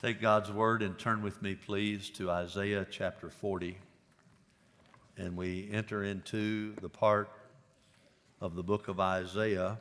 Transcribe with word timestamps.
Take 0.00 0.20
God's 0.20 0.52
word 0.52 0.82
and 0.82 0.96
turn 0.96 1.22
with 1.22 1.42
me, 1.42 1.56
please, 1.56 2.08
to 2.10 2.30
Isaiah 2.30 2.86
chapter 2.88 3.30
40. 3.30 3.76
And 5.16 5.36
we 5.36 5.68
enter 5.72 6.04
into 6.04 6.76
the 6.76 6.88
part 6.88 7.28
of 8.40 8.54
the 8.54 8.62
book 8.62 8.86
of 8.86 9.00
Isaiah. 9.00 9.76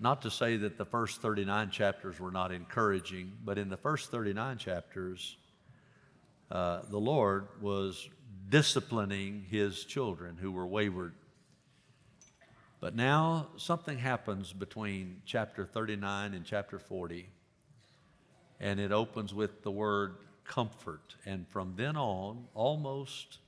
Not 0.00 0.22
to 0.22 0.30
say 0.30 0.56
that 0.56 0.76
the 0.76 0.84
first 0.84 1.22
39 1.22 1.70
chapters 1.70 2.18
were 2.18 2.32
not 2.32 2.50
encouraging, 2.50 3.34
but 3.44 3.58
in 3.58 3.68
the 3.68 3.76
first 3.76 4.10
39 4.10 4.58
chapters, 4.58 5.36
uh, 6.50 6.80
the 6.90 6.98
Lord 6.98 7.46
was 7.60 8.08
disciplining 8.48 9.46
his 9.48 9.84
children 9.84 10.36
who 10.36 10.50
were 10.50 10.66
wayward. 10.66 11.14
But 12.80 12.96
now 12.96 13.50
something 13.56 13.98
happens 13.98 14.52
between 14.52 15.22
chapter 15.24 15.64
39 15.64 16.34
and 16.34 16.44
chapter 16.44 16.80
40 16.80 17.28
and 18.60 18.80
it 18.80 18.92
opens 18.92 19.34
with 19.34 19.62
the 19.62 19.70
word 19.70 20.16
comfort. 20.44 21.16
And 21.24 21.46
from 21.48 21.74
then 21.76 21.96
on, 21.96 22.46
almost 22.54 23.38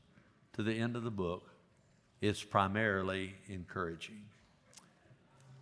to 0.54 0.62
the 0.62 0.74
end 0.74 0.96
of 0.96 1.02
the 1.02 1.10
book, 1.10 1.50
it's 2.20 2.42
primarily 2.42 3.34
encouraging. 3.48 4.22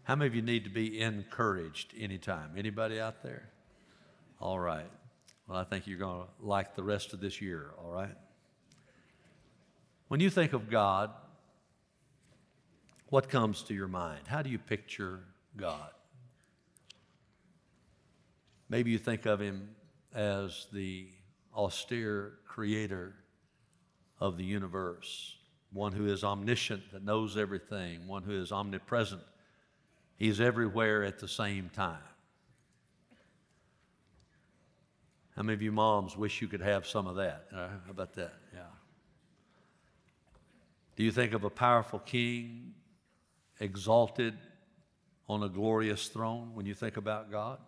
How 0.05 0.17
many 0.17 0.29
of 0.29 0.35
you 0.35 0.43
need 0.43 0.65
to 0.65 0.71
be 0.71 1.01
encouraged 1.01 1.95
anytime? 1.99 2.53
Anybody 2.57 3.01
out 3.01 3.23
there? 3.23 3.49
All 4.41 4.61
right. 4.61 4.91
Well, 5.49 5.59
I 5.59 5.65
think 5.65 5.87
you're 5.87 5.99
going 5.99 6.23
to 6.23 6.29
like 6.41 6.75
the 6.75 6.83
rest 6.83 7.13
of 7.13 7.21
this 7.21 7.41
year, 7.41 7.71
all 7.83 7.91
right? 7.91 8.15
When 10.09 10.21
you 10.21 10.31
think 10.31 10.53
of 10.53 10.71
God, 10.71 11.11
what 13.09 13.29
comes 13.29 13.63
to 13.65 13.75
your 13.75 13.89
mind? 13.89 14.21
How 14.27 14.43
do 14.43 14.51
you 14.51 14.59
picture 14.59 15.21
God? 15.57 15.91
Maybe 18.75 18.91
you 18.91 18.99
think 18.99 19.25
of 19.25 19.39
him 19.39 19.69
as 20.17 20.67
the 20.73 21.07
austere 21.55 22.33
creator 22.45 23.15
of 24.19 24.37
the 24.37 24.43
universe, 24.43 25.37
one 25.73 25.93
who 25.93 26.09
is 26.09 26.25
omniscient, 26.25 26.91
that 26.91 27.05
knows 27.05 27.37
everything, 27.37 28.09
one 28.09 28.25
who 28.25 28.33
is 28.33 28.51
omnipresent. 28.51 29.23
He's 30.17 30.41
everywhere 30.41 31.05
at 31.05 31.21
the 31.21 31.29
same 31.29 31.71
time. 31.73 32.03
How 35.37 35.45
many 35.45 35.55
of 35.55 35.63
you 35.63 35.71
moms 35.71 36.17
wish 36.17 36.43
you 36.43 36.49
could 36.49 36.63
have 36.63 36.85
some 36.85 37.07
of 37.07 37.15
that? 37.15 37.47
Uh, 37.55 37.69
how 37.69 37.91
about 37.91 38.15
that? 38.15 38.35
Yeah. 38.53 38.63
Do 40.97 41.05
you 41.05 41.13
think 41.13 41.33
of 41.33 41.45
a 41.45 41.51
powerful 41.51 42.01
king 42.01 42.75
exalted 43.61 44.35
on 45.29 45.45
a 45.45 45.49
glorious 45.49 46.09
throne 46.09 46.57
when 46.57 46.67
you 46.67 46.75
think 46.75 46.97
about 46.97 47.31
God? 47.31 47.61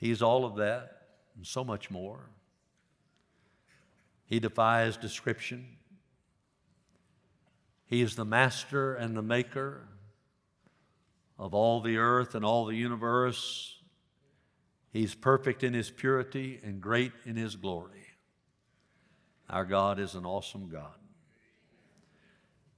He's 0.00 0.22
all 0.22 0.46
of 0.46 0.56
that 0.56 1.02
and 1.36 1.46
so 1.46 1.62
much 1.62 1.90
more. 1.90 2.30
He 4.24 4.40
defies 4.40 4.96
description. 4.96 5.76
He 7.84 8.00
is 8.00 8.16
the 8.16 8.24
master 8.24 8.94
and 8.94 9.14
the 9.14 9.22
maker 9.22 9.88
of 11.38 11.52
all 11.52 11.80
the 11.80 11.98
earth 11.98 12.34
and 12.34 12.44
all 12.44 12.64
the 12.64 12.76
universe. 12.76 13.76
He's 14.90 15.14
perfect 15.14 15.62
in 15.62 15.74
his 15.74 15.90
purity 15.90 16.60
and 16.64 16.80
great 16.80 17.12
in 17.26 17.36
his 17.36 17.56
glory. 17.56 18.06
Our 19.50 19.64
God 19.64 19.98
is 19.98 20.14
an 20.14 20.24
awesome 20.24 20.70
God. 20.70 20.94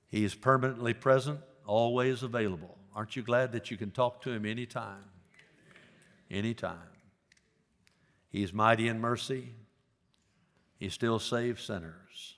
He 0.08 0.24
is 0.24 0.34
permanently 0.34 0.94
present, 0.94 1.40
always 1.66 2.22
available. 2.22 2.78
Aren't 2.94 3.14
you 3.14 3.22
glad 3.22 3.52
that 3.52 3.70
you 3.70 3.76
can 3.76 3.90
talk 3.90 4.22
to 4.22 4.30
him 4.30 4.44
anytime? 4.44 5.04
Anytime. 6.30 6.91
He's 8.32 8.52
mighty 8.52 8.88
in 8.88 8.98
mercy. 8.98 9.50
He 10.78 10.88
still 10.88 11.18
saves 11.18 11.62
sinners. 11.62 12.36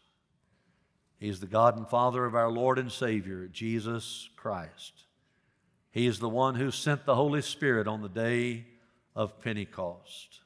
He's 1.19 1.41
the 1.41 1.47
God 1.47 1.79
and 1.79 1.89
Father 1.89 2.27
of 2.27 2.35
our 2.35 2.51
Lord 2.51 2.79
and 2.79 2.91
Savior, 2.91 3.47
Jesus 3.47 4.29
Christ. 4.37 5.05
He 5.93 6.07
is 6.07 6.19
the 6.19 6.29
one 6.29 6.57
who 6.57 6.73
sent 6.73 7.07
the 7.07 7.15
Holy 7.15 7.41
Spirit 7.41 7.87
on 7.87 8.03
the 8.03 8.09
day 8.09 8.67
of 9.15 9.41
Pentecost. 9.41 10.41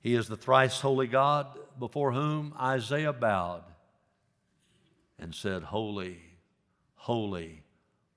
He 0.00 0.14
is 0.14 0.26
the 0.26 0.36
thrice 0.36 0.80
holy 0.80 1.06
God 1.06 1.58
before 1.78 2.12
whom 2.12 2.54
Isaiah 2.58 3.12
bowed 3.12 3.64
and 5.18 5.34
said, 5.34 5.62
Holy, 5.62 6.18
holy, 6.94 7.62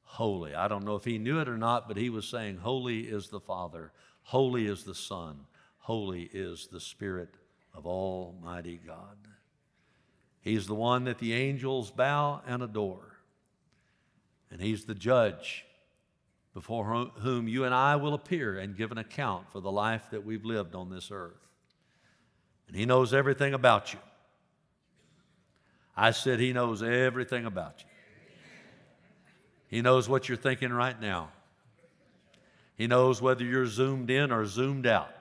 holy. 0.03 0.55
I 0.55 0.69
don't 0.69 0.85
know 0.85 0.95
if 0.95 1.03
he 1.03 1.17
knew 1.17 1.39
it 1.39 1.49
or 1.49 1.57
not, 1.57 1.87
but 1.87 1.97
he 1.97 2.09
was 2.09 2.27
saying, 2.27 2.57
Holy 2.57 3.01
is 3.01 3.27
the 3.27 3.41
Father, 3.41 3.91
holy 4.23 4.65
is 4.65 4.85
the 4.85 4.95
Son, 4.95 5.41
Holy 5.89 6.29
is 6.31 6.67
the 6.67 6.79
Spirit 6.79 7.29
of 7.73 7.87
Almighty 7.87 8.79
God. 8.85 9.17
He's 10.39 10.67
the 10.67 10.75
one 10.75 11.05
that 11.05 11.17
the 11.17 11.33
angels 11.33 11.89
bow 11.89 12.43
and 12.45 12.61
adore. 12.61 13.17
And 14.51 14.61
He's 14.61 14.85
the 14.85 14.93
judge 14.93 15.65
before 16.53 17.09
whom 17.21 17.47
you 17.47 17.63
and 17.63 17.73
I 17.73 17.95
will 17.95 18.13
appear 18.13 18.59
and 18.59 18.77
give 18.77 18.91
an 18.91 18.99
account 18.99 19.51
for 19.51 19.61
the 19.61 19.71
life 19.71 20.11
that 20.11 20.23
we've 20.23 20.45
lived 20.45 20.75
on 20.75 20.91
this 20.91 21.09
earth. 21.11 21.47
And 22.67 22.77
He 22.77 22.85
knows 22.85 23.11
everything 23.11 23.55
about 23.55 23.91
you. 23.91 23.99
I 25.97 26.11
said 26.11 26.39
He 26.39 26.53
knows 26.53 26.83
everything 26.83 27.47
about 27.47 27.79
you. 27.79 27.89
He 29.69 29.81
knows 29.81 30.07
what 30.07 30.29
you're 30.29 30.37
thinking 30.37 30.71
right 30.71 31.01
now. 31.01 31.31
He 32.75 32.85
knows 32.85 33.23
whether 33.23 33.43
you're 33.43 33.65
zoomed 33.65 34.11
in 34.11 34.31
or 34.31 34.45
zoomed 34.45 34.85
out. 34.85 35.15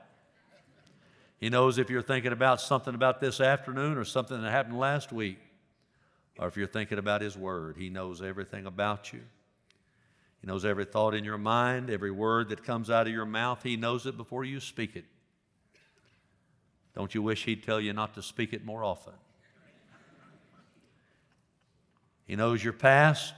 He 1.38 1.48
knows 1.48 1.78
if 1.78 1.88
you're 1.88 2.02
thinking 2.02 2.32
about 2.32 2.60
something 2.60 2.94
about 2.94 3.20
this 3.20 3.40
afternoon 3.40 3.96
or 3.96 4.04
something 4.04 4.40
that 4.42 4.50
happened 4.50 4.78
last 4.78 5.12
week, 5.12 5.38
or 6.38 6.48
if 6.48 6.56
you're 6.56 6.66
thinking 6.66 6.98
about 6.98 7.20
His 7.20 7.36
Word. 7.36 7.76
He 7.76 7.90
knows 7.90 8.22
everything 8.22 8.66
about 8.66 9.12
you. 9.12 9.20
He 10.40 10.46
knows 10.46 10.64
every 10.64 10.84
thought 10.84 11.14
in 11.14 11.24
your 11.24 11.38
mind, 11.38 11.90
every 11.90 12.10
word 12.10 12.48
that 12.50 12.62
comes 12.62 12.90
out 12.90 13.06
of 13.06 13.12
your 13.12 13.26
mouth. 13.26 13.62
He 13.62 13.76
knows 13.76 14.06
it 14.06 14.16
before 14.16 14.44
you 14.44 14.60
speak 14.60 14.94
it. 14.94 15.04
Don't 16.94 17.14
you 17.14 17.22
wish 17.22 17.44
He'd 17.44 17.62
tell 17.62 17.80
you 17.80 17.92
not 17.92 18.14
to 18.14 18.22
speak 18.22 18.52
it 18.52 18.64
more 18.64 18.84
often? 18.84 19.14
He 22.24 22.36
knows 22.36 22.62
your 22.62 22.72
past, 22.72 23.34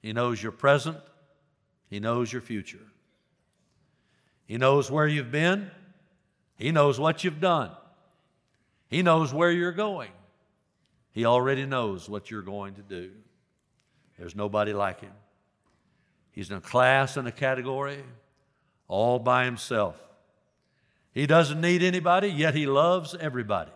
He 0.00 0.12
knows 0.12 0.42
your 0.42 0.52
present, 0.52 0.98
He 1.90 2.00
knows 2.00 2.32
your 2.32 2.42
future. 2.42 2.86
He 4.46 4.56
knows 4.58 4.90
where 4.90 5.06
you've 5.06 5.32
been. 5.32 5.70
He 6.56 6.70
knows 6.70 6.98
what 6.98 7.24
you've 7.24 7.40
done. 7.40 7.70
He 8.88 9.02
knows 9.02 9.32
where 9.32 9.50
you're 9.50 9.72
going. 9.72 10.10
He 11.12 11.24
already 11.24 11.66
knows 11.66 12.08
what 12.08 12.30
you're 12.30 12.42
going 12.42 12.74
to 12.74 12.82
do. 12.82 13.10
There's 14.18 14.36
nobody 14.36 14.72
like 14.72 15.00
him. 15.00 15.12
He's 16.30 16.50
in 16.50 16.56
a 16.56 16.60
class 16.60 17.16
and 17.16 17.26
a 17.28 17.32
category 17.32 18.02
all 18.88 19.18
by 19.18 19.44
himself. 19.44 19.96
He 21.12 21.26
doesn't 21.26 21.60
need 21.60 21.82
anybody, 21.82 22.28
yet 22.28 22.54
he 22.54 22.66
loves 22.66 23.14
everybody. 23.18 23.72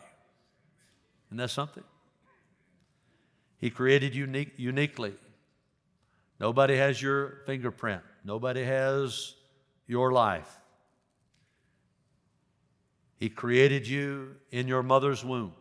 Isn't 1.28 1.38
that 1.38 1.50
something? 1.50 1.84
He 3.58 3.70
created 3.70 4.14
you 4.14 4.24
unique, 4.24 4.52
uniquely. 4.56 5.14
Nobody 6.38 6.76
has 6.76 7.00
your 7.00 7.42
fingerprint. 7.46 8.02
Nobody 8.24 8.64
has 8.64 9.34
your 9.86 10.12
life. 10.12 10.60
He 13.18 13.28
created 13.28 13.86
you 13.86 14.36
in 14.50 14.68
your 14.68 14.82
mother's 14.82 15.24
womb. 15.24 15.52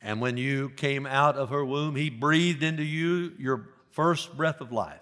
And 0.00 0.20
when 0.20 0.36
you 0.36 0.70
came 0.70 1.06
out 1.06 1.36
of 1.36 1.50
her 1.50 1.64
womb, 1.64 1.96
He 1.96 2.10
breathed 2.10 2.62
into 2.62 2.84
you 2.84 3.32
your 3.38 3.68
first 3.90 4.36
breath 4.36 4.60
of 4.60 4.72
life. 4.72 5.00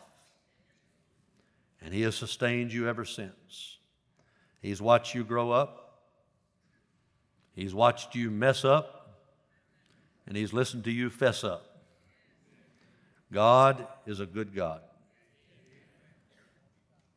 And 1.83 1.93
He 1.93 2.03
has 2.03 2.15
sustained 2.15 2.73
you 2.73 2.89
ever 2.89 3.05
since. 3.05 3.79
He's 4.63 4.81
watched 4.81 5.15
you 5.15 5.25
grow 5.25 5.51
up, 5.51 6.01
He's 7.53 7.75
watched 7.75 8.15
you 8.15 8.31
mess 8.31 8.65
up, 8.65 9.19
and 10.27 10.37
He's 10.37 10.53
listened 10.53 10.85
to 10.85 10.91
you 10.91 11.11
fess 11.11 11.45
up. 11.45 11.65
God 13.33 13.87
is 14.07 14.21
a 14.21 14.27
good 14.27 14.55
God. 14.55 14.81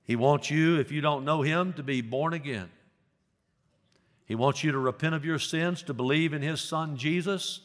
He 0.03 0.15
wants 0.15 0.49
you, 0.49 0.79
if 0.79 0.91
you 0.91 1.01
don't 1.01 1.23
know 1.23 1.43
Him, 1.43 1.73
to 1.73 1.83
be 1.83 2.01
born 2.01 2.33
again. 2.33 2.69
He 4.29 4.35
wants 4.35 4.63
you 4.63 4.71
to 4.71 4.77
repent 4.77 5.15
of 5.15 5.25
your 5.25 5.39
sins, 5.39 5.81
to 5.83 5.93
believe 5.93 6.33
in 6.33 6.43
His 6.43 6.61
Son 6.61 6.95
Jesus, 6.95 7.61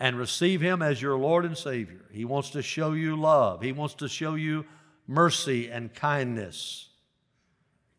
and 0.00 0.16
receive 0.16 0.62
Him 0.62 0.80
as 0.80 1.02
your 1.02 1.18
Lord 1.18 1.44
and 1.44 1.56
Savior. 1.56 2.06
He 2.10 2.24
wants 2.24 2.48
to 2.50 2.62
show 2.62 2.92
you 2.92 3.14
love, 3.14 3.60
He 3.60 3.72
wants 3.72 3.94
to 3.96 4.08
show 4.08 4.34
you 4.34 4.64
mercy 5.06 5.70
and 5.70 5.94
kindness. 5.94 6.88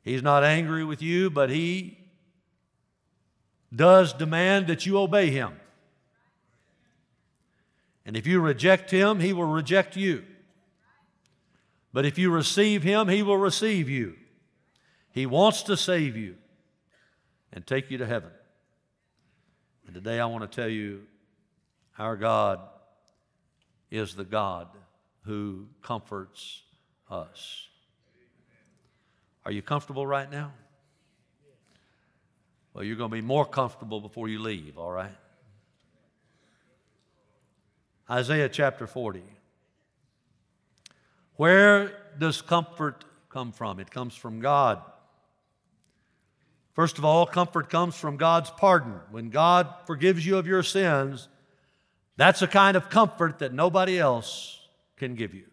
He's 0.02 0.24
not 0.24 0.44
angry 0.44 0.84
with 0.84 1.04
you, 1.04 1.30
but 1.30 1.52
He 1.52 2.00
does 3.74 4.12
demand 4.12 4.66
that 4.68 4.88
you 4.88 4.98
obey 4.98 5.30
Him. 5.30 5.54
And 8.08 8.18
if 8.18 8.26
you 8.26 8.42
reject 8.42 8.90
Him, 8.90 9.20
He 9.20 9.34
will 9.34 9.46
reject 9.46 9.96
you. 9.96 10.24
But 11.94 12.06
if 12.08 12.18
you 12.18 12.32
receive 12.32 12.82
Him, 12.82 13.08
He 13.08 13.22
will 13.22 13.38
receive 13.38 13.88
you. 13.88 14.16
He 15.12 15.28
wants 15.28 15.62
to 15.62 15.78
save 15.78 16.18
you 16.18 16.38
and 17.54 17.66
take 17.66 17.90
you 17.90 18.00
to 18.00 18.06
heaven. 18.06 18.32
And 19.86 19.96
today 19.96 20.20
I 20.20 20.26
want 20.26 20.50
to 20.50 20.54
tell 20.54 20.68
you 20.68 21.04
our 21.98 22.18
God 22.18 22.60
is 23.92 24.16
the 24.16 24.24
God 24.24 24.68
who 25.22 25.68
comforts 25.82 26.64
us. 27.10 27.68
Are 29.46 29.52
you 29.52 29.62
comfortable 29.62 30.06
right 30.06 30.30
now? 30.30 30.52
Well, 32.74 32.84
you're 32.84 32.96
going 32.96 33.12
to 33.12 33.16
be 33.16 33.22
more 33.22 33.46
comfortable 33.46 34.02
before 34.02 34.28
you 34.28 34.40
leave, 34.40 34.80
all 34.80 34.92
right? 34.92 35.16
Isaiah 38.10 38.50
chapter 38.50 38.88
40. 38.88 39.22
Where 41.36 41.92
does 42.18 42.42
comfort 42.42 43.06
come 43.30 43.52
from? 43.52 43.80
It 43.80 43.92
comes 43.92 44.16
from 44.16 44.40
God. 44.40 44.82
First 46.74 46.98
of 46.98 47.06
all, 47.06 47.26
comfort 47.26 47.70
comes 47.70 47.96
from 47.96 48.18
God's 48.18 48.50
pardon. 48.50 49.00
When 49.12 49.30
God 49.30 49.74
forgives 49.86 50.26
you 50.26 50.38
of 50.38 50.48
your 50.48 50.64
sins, 50.64 51.30
that's 52.18 52.42
a 52.42 52.48
kind 52.48 52.76
of 52.76 52.90
comfort 52.90 53.40
that 53.40 53.54
nobody 53.54 54.00
else 54.00 54.60
can 54.98 55.16
give 55.16 55.34
you. 55.34 55.46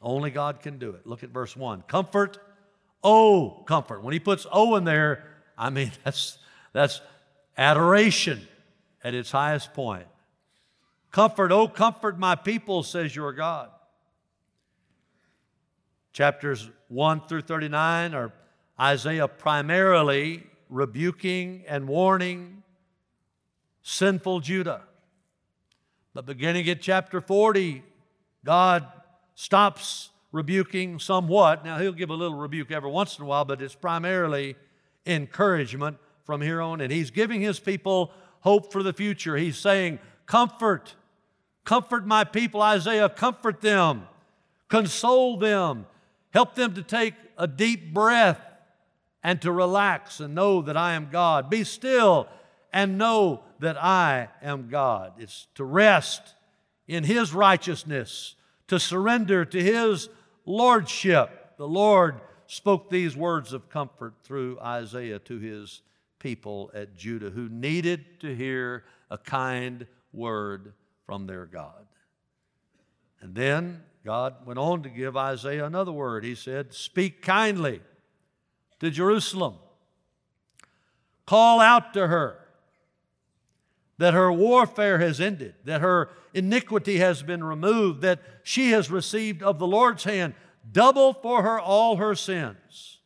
Only 0.00 0.30
God 0.30 0.60
can 0.60 0.78
do 0.78 0.90
it. 0.90 1.06
Look 1.06 1.22
at 1.22 1.30
verse 1.30 1.54
1. 1.54 1.82
Comfort, 1.82 2.38
oh, 3.04 3.62
comfort. 3.66 4.02
When 4.02 4.14
he 4.14 4.20
puts 4.20 4.46
oh 4.50 4.76
in 4.76 4.84
there, 4.84 5.24
I 5.58 5.68
mean, 5.68 5.92
that's, 6.04 6.38
that's 6.72 7.02
adoration 7.58 8.46
at 9.04 9.14
its 9.14 9.30
highest 9.30 9.74
point. 9.74 10.06
Comfort, 11.10 11.52
oh, 11.52 11.68
comfort 11.68 12.18
my 12.18 12.34
people, 12.34 12.82
says 12.82 13.14
your 13.14 13.32
God. 13.32 13.68
Chapters 16.12 16.68
1 16.88 17.22
through 17.28 17.42
39 17.42 18.14
are 18.14 18.32
Isaiah 18.80 19.28
primarily 19.28 20.42
rebuking 20.70 21.64
and 21.68 21.86
warning 21.86 22.62
sinful 23.82 24.40
Judah. 24.40 24.82
But 26.14 26.24
beginning 26.24 26.66
at 26.70 26.80
chapter 26.80 27.20
40, 27.20 27.82
God 28.42 28.86
stops 29.34 30.10
rebuking 30.32 30.98
somewhat. 30.98 31.62
Now, 31.62 31.78
He'll 31.78 31.92
give 31.92 32.08
a 32.08 32.14
little 32.14 32.38
rebuke 32.38 32.70
every 32.70 32.90
once 32.90 33.18
in 33.18 33.24
a 33.24 33.26
while, 33.26 33.44
but 33.44 33.60
it's 33.60 33.74
primarily 33.74 34.56
encouragement 35.04 35.98
from 36.24 36.40
here 36.40 36.62
on. 36.62 36.80
And 36.80 36.90
He's 36.90 37.10
giving 37.10 37.42
His 37.42 37.60
people 37.60 38.12
hope 38.40 38.72
for 38.72 38.82
the 38.82 38.94
future. 38.94 39.36
He's 39.36 39.58
saying, 39.58 39.98
Comfort, 40.24 40.94
comfort 41.64 42.06
my 42.06 42.24
people, 42.24 42.62
Isaiah, 42.62 43.10
comfort 43.10 43.60
them, 43.60 44.08
console 44.68 45.36
them, 45.36 45.86
help 46.30 46.54
them 46.54 46.72
to 46.74 46.82
take 46.82 47.14
a 47.36 47.46
deep 47.46 47.92
breath 47.92 48.40
and 49.22 49.40
to 49.42 49.52
relax 49.52 50.20
and 50.20 50.34
know 50.34 50.62
that 50.62 50.76
I 50.76 50.94
am 50.94 51.08
God. 51.10 51.50
Be 51.50 51.64
still 51.64 52.28
and 52.72 52.98
know 52.98 53.42
that 53.58 53.82
I 53.82 54.28
am 54.42 54.68
God. 54.68 55.12
It's 55.18 55.46
to 55.56 55.64
rest 55.64 56.34
in 56.88 57.04
His 57.04 57.34
righteousness, 57.34 58.34
to 58.68 58.80
surrender 58.80 59.44
to 59.44 59.62
His 59.62 60.08
lordship. 60.46 61.56
The 61.58 61.68
Lord 61.68 62.20
spoke 62.46 62.90
these 62.90 63.16
words 63.16 63.52
of 63.52 63.68
comfort 63.68 64.14
through 64.22 64.58
Isaiah 64.60 65.18
to 65.20 65.38
His 65.38 65.82
people 66.18 66.70
at 66.74 66.96
Judah 66.96 67.30
who 67.30 67.48
needed 67.48 68.20
to 68.20 68.34
hear 68.34 68.84
a 69.10 69.18
kind 69.18 69.86
word 70.12 70.72
from 71.06 71.26
their 71.26 71.46
God. 71.46 71.86
And 73.20 73.34
then 73.34 73.82
God 74.04 74.46
went 74.46 74.58
on 74.58 74.82
to 74.82 74.88
give 74.88 75.16
Isaiah 75.16 75.66
another 75.66 75.92
word. 75.92 76.24
He 76.24 76.34
said, 76.34 76.72
Speak 76.72 77.20
kindly 77.22 77.82
to 78.80 78.90
Jerusalem, 78.90 79.54
call 81.26 81.60
out 81.60 81.94
to 81.94 82.08
her 82.08 82.38
that 83.98 84.14
her 84.14 84.32
warfare 84.32 84.98
has 84.98 85.20
ended, 85.20 85.54
that 85.64 85.82
her 85.82 86.08
iniquity 86.32 86.98
has 86.98 87.22
been 87.22 87.44
removed, 87.44 88.00
that 88.00 88.20
she 88.42 88.70
has 88.70 88.90
received 88.90 89.42
of 89.42 89.58
the 89.58 89.66
Lord's 89.66 90.04
hand 90.04 90.34
double 90.72 91.12
for 91.12 91.42
her 91.42 91.60
all 91.60 91.96
her 91.96 92.14
sins. 92.14 92.98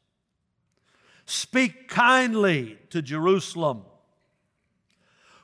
Speak 1.26 1.88
kindly 1.88 2.79
to 2.91 3.03
Jerusalem. 3.03 3.82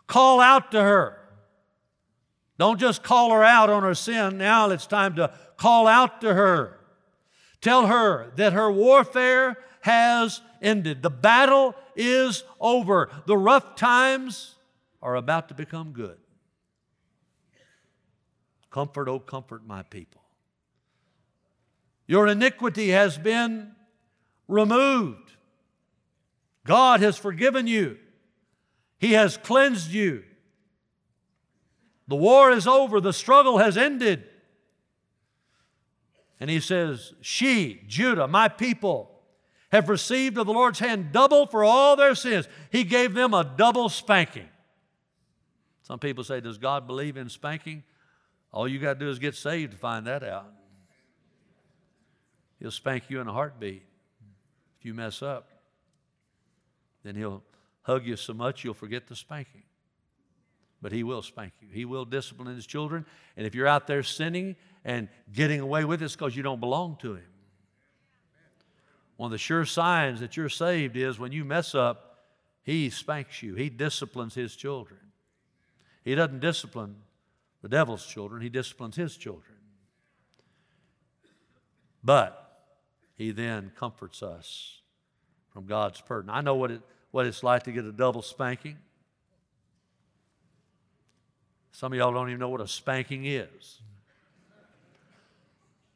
Call 0.06 0.40
out 0.40 0.70
to 0.72 0.80
her. 0.80 1.18
Don't 2.58 2.78
just 2.78 3.02
call 3.02 3.30
her 3.30 3.42
out 3.42 3.70
on 3.70 3.82
her 3.82 3.94
sin. 3.94 4.36
Now 4.36 4.68
it's 4.70 4.86
time 4.86 5.16
to 5.16 5.32
call 5.56 5.88
out 5.88 6.20
to 6.20 6.34
her. 6.34 6.78
Tell 7.60 7.86
her 7.86 8.32
that 8.36 8.52
her 8.52 8.70
warfare 8.70 9.56
has 9.80 10.40
ended. 10.62 11.02
The 11.02 11.10
battle 11.10 11.74
is 11.96 12.44
over. 12.60 13.10
The 13.26 13.36
rough 13.36 13.76
times 13.76 14.54
are 15.02 15.16
about 15.16 15.48
to 15.48 15.54
become 15.54 15.92
good. 15.92 16.18
Comfort, 18.70 19.08
oh, 19.08 19.18
comfort 19.18 19.66
my 19.66 19.82
people. 19.82 20.22
Your 22.06 22.26
iniquity 22.26 22.90
has 22.90 23.18
been 23.18 23.72
removed. 24.48 25.32
God 26.66 27.00
has 27.00 27.16
forgiven 27.16 27.66
you, 27.66 27.98
He 28.98 29.12
has 29.12 29.36
cleansed 29.36 29.90
you. 29.90 30.24
The 32.08 32.16
war 32.16 32.50
is 32.50 32.66
over, 32.66 33.00
the 33.00 33.12
struggle 33.12 33.58
has 33.58 33.76
ended. 33.76 34.24
And 36.40 36.50
he 36.50 36.58
says, 36.58 37.12
She, 37.20 37.84
Judah, 37.86 38.26
my 38.26 38.48
people, 38.48 39.19
have 39.70 39.88
received 39.88 40.36
of 40.38 40.46
the 40.46 40.52
Lord's 40.52 40.78
hand 40.78 41.12
double 41.12 41.46
for 41.46 41.64
all 41.64 41.96
their 41.96 42.14
sins. 42.14 42.48
He 42.70 42.84
gave 42.84 43.14
them 43.14 43.34
a 43.34 43.44
double 43.44 43.88
spanking. 43.88 44.48
Some 45.82 45.98
people 45.98 46.24
say, 46.24 46.40
Does 46.40 46.58
God 46.58 46.86
believe 46.86 47.16
in 47.16 47.28
spanking? 47.28 47.82
All 48.52 48.66
you 48.66 48.78
got 48.78 48.94
to 48.94 48.98
do 48.98 49.08
is 49.08 49.18
get 49.18 49.34
saved 49.34 49.72
to 49.72 49.78
find 49.78 50.06
that 50.06 50.22
out. 50.22 50.52
He'll 52.58 52.70
spank 52.70 53.04
you 53.08 53.20
in 53.20 53.28
a 53.28 53.32
heartbeat 53.32 53.82
if 54.78 54.84
you 54.84 54.92
mess 54.92 55.22
up. 55.22 55.48
Then 57.02 57.14
he'll 57.14 57.42
hug 57.82 58.06
you 58.06 58.16
so 58.16 58.34
much 58.34 58.64
you'll 58.64 58.74
forget 58.74 59.06
the 59.06 59.16
spanking. 59.16 59.62
But 60.82 60.92
he 60.92 61.02
will 61.02 61.22
spank 61.22 61.52
you. 61.60 61.68
He 61.72 61.84
will 61.84 62.04
discipline 62.04 62.54
his 62.54 62.66
children. 62.66 63.06
And 63.36 63.46
if 63.46 63.54
you're 63.54 63.66
out 63.66 63.86
there 63.86 64.02
sinning 64.02 64.56
and 64.84 65.08
getting 65.32 65.60
away 65.60 65.84
with 65.84 66.02
it, 66.02 66.06
it's 66.06 66.16
because 66.16 66.36
you 66.36 66.42
don't 66.42 66.60
belong 66.60 66.96
to 67.02 67.14
him. 67.14 67.24
One 69.20 69.26
of 69.26 69.32
the 69.32 69.36
sure 69.38 69.66
signs 69.66 70.20
that 70.20 70.38
you're 70.38 70.48
saved 70.48 70.96
is 70.96 71.18
when 71.18 71.30
you 71.30 71.44
mess 71.44 71.74
up, 71.74 72.20
he 72.62 72.88
spanks 72.88 73.42
you, 73.42 73.54
he 73.54 73.68
disciplines 73.68 74.34
his 74.34 74.56
children. 74.56 74.98
He 76.02 76.14
doesn't 76.14 76.40
discipline 76.40 76.96
the 77.60 77.68
devil's 77.68 78.06
children, 78.06 78.40
he 78.40 78.48
disciplines 78.48 78.96
his 78.96 79.18
children. 79.18 79.56
But 82.02 82.62
he 83.14 83.30
then 83.30 83.72
comforts 83.76 84.22
us 84.22 84.80
from 85.52 85.66
God's 85.66 86.00
burden. 86.00 86.30
I 86.30 86.40
know 86.40 86.54
what, 86.54 86.70
it, 86.70 86.80
what 87.10 87.26
it's 87.26 87.42
like 87.42 87.64
to 87.64 87.72
get 87.72 87.84
a 87.84 87.92
double 87.92 88.22
spanking. 88.22 88.78
Some 91.72 91.92
of 91.92 91.98
y'all 91.98 92.14
don't 92.14 92.30
even 92.30 92.40
know 92.40 92.48
what 92.48 92.62
a 92.62 92.68
spanking 92.68 93.26
is. 93.26 93.82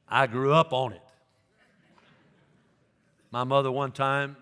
I 0.07 0.27
grew 0.27 0.53
up 0.53 0.75
on 0.75 0.93
it. 0.93 1.01
My 3.35 3.43
mother, 3.43 3.73
one 3.73 3.91
time, 3.91 4.37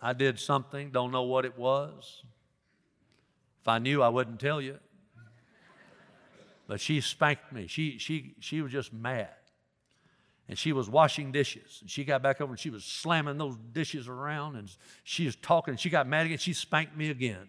I 0.00 0.12
did 0.12 0.38
something, 0.38 0.90
don't 0.92 1.10
know 1.10 1.24
what 1.24 1.44
it 1.44 1.58
was. 1.58 2.22
If 3.60 3.66
I 3.66 3.80
knew, 3.80 4.04
I 4.04 4.08
wouldn't 4.08 4.38
tell 4.38 4.60
you. 4.60 4.78
But 6.68 6.80
she 6.80 7.00
spanked 7.00 7.52
me. 7.52 7.66
She, 7.66 7.98
she, 7.98 8.36
she 8.38 8.62
was 8.62 8.70
just 8.70 8.92
mad. 8.92 9.30
And 10.48 10.56
she 10.56 10.72
was 10.72 10.88
washing 10.88 11.32
dishes. 11.32 11.78
And 11.80 11.90
she 11.90 12.04
got 12.04 12.22
back 12.22 12.40
over 12.40 12.52
and 12.52 12.60
she 12.60 12.70
was 12.70 12.84
slamming 12.84 13.36
those 13.36 13.56
dishes 13.72 14.06
around 14.06 14.54
and 14.54 14.70
she 15.02 15.26
was 15.26 15.34
talking. 15.34 15.74
She 15.76 15.90
got 15.90 16.06
mad 16.06 16.26
again. 16.26 16.38
She 16.38 16.52
spanked 16.52 16.96
me 16.96 17.10
again. 17.10 17.48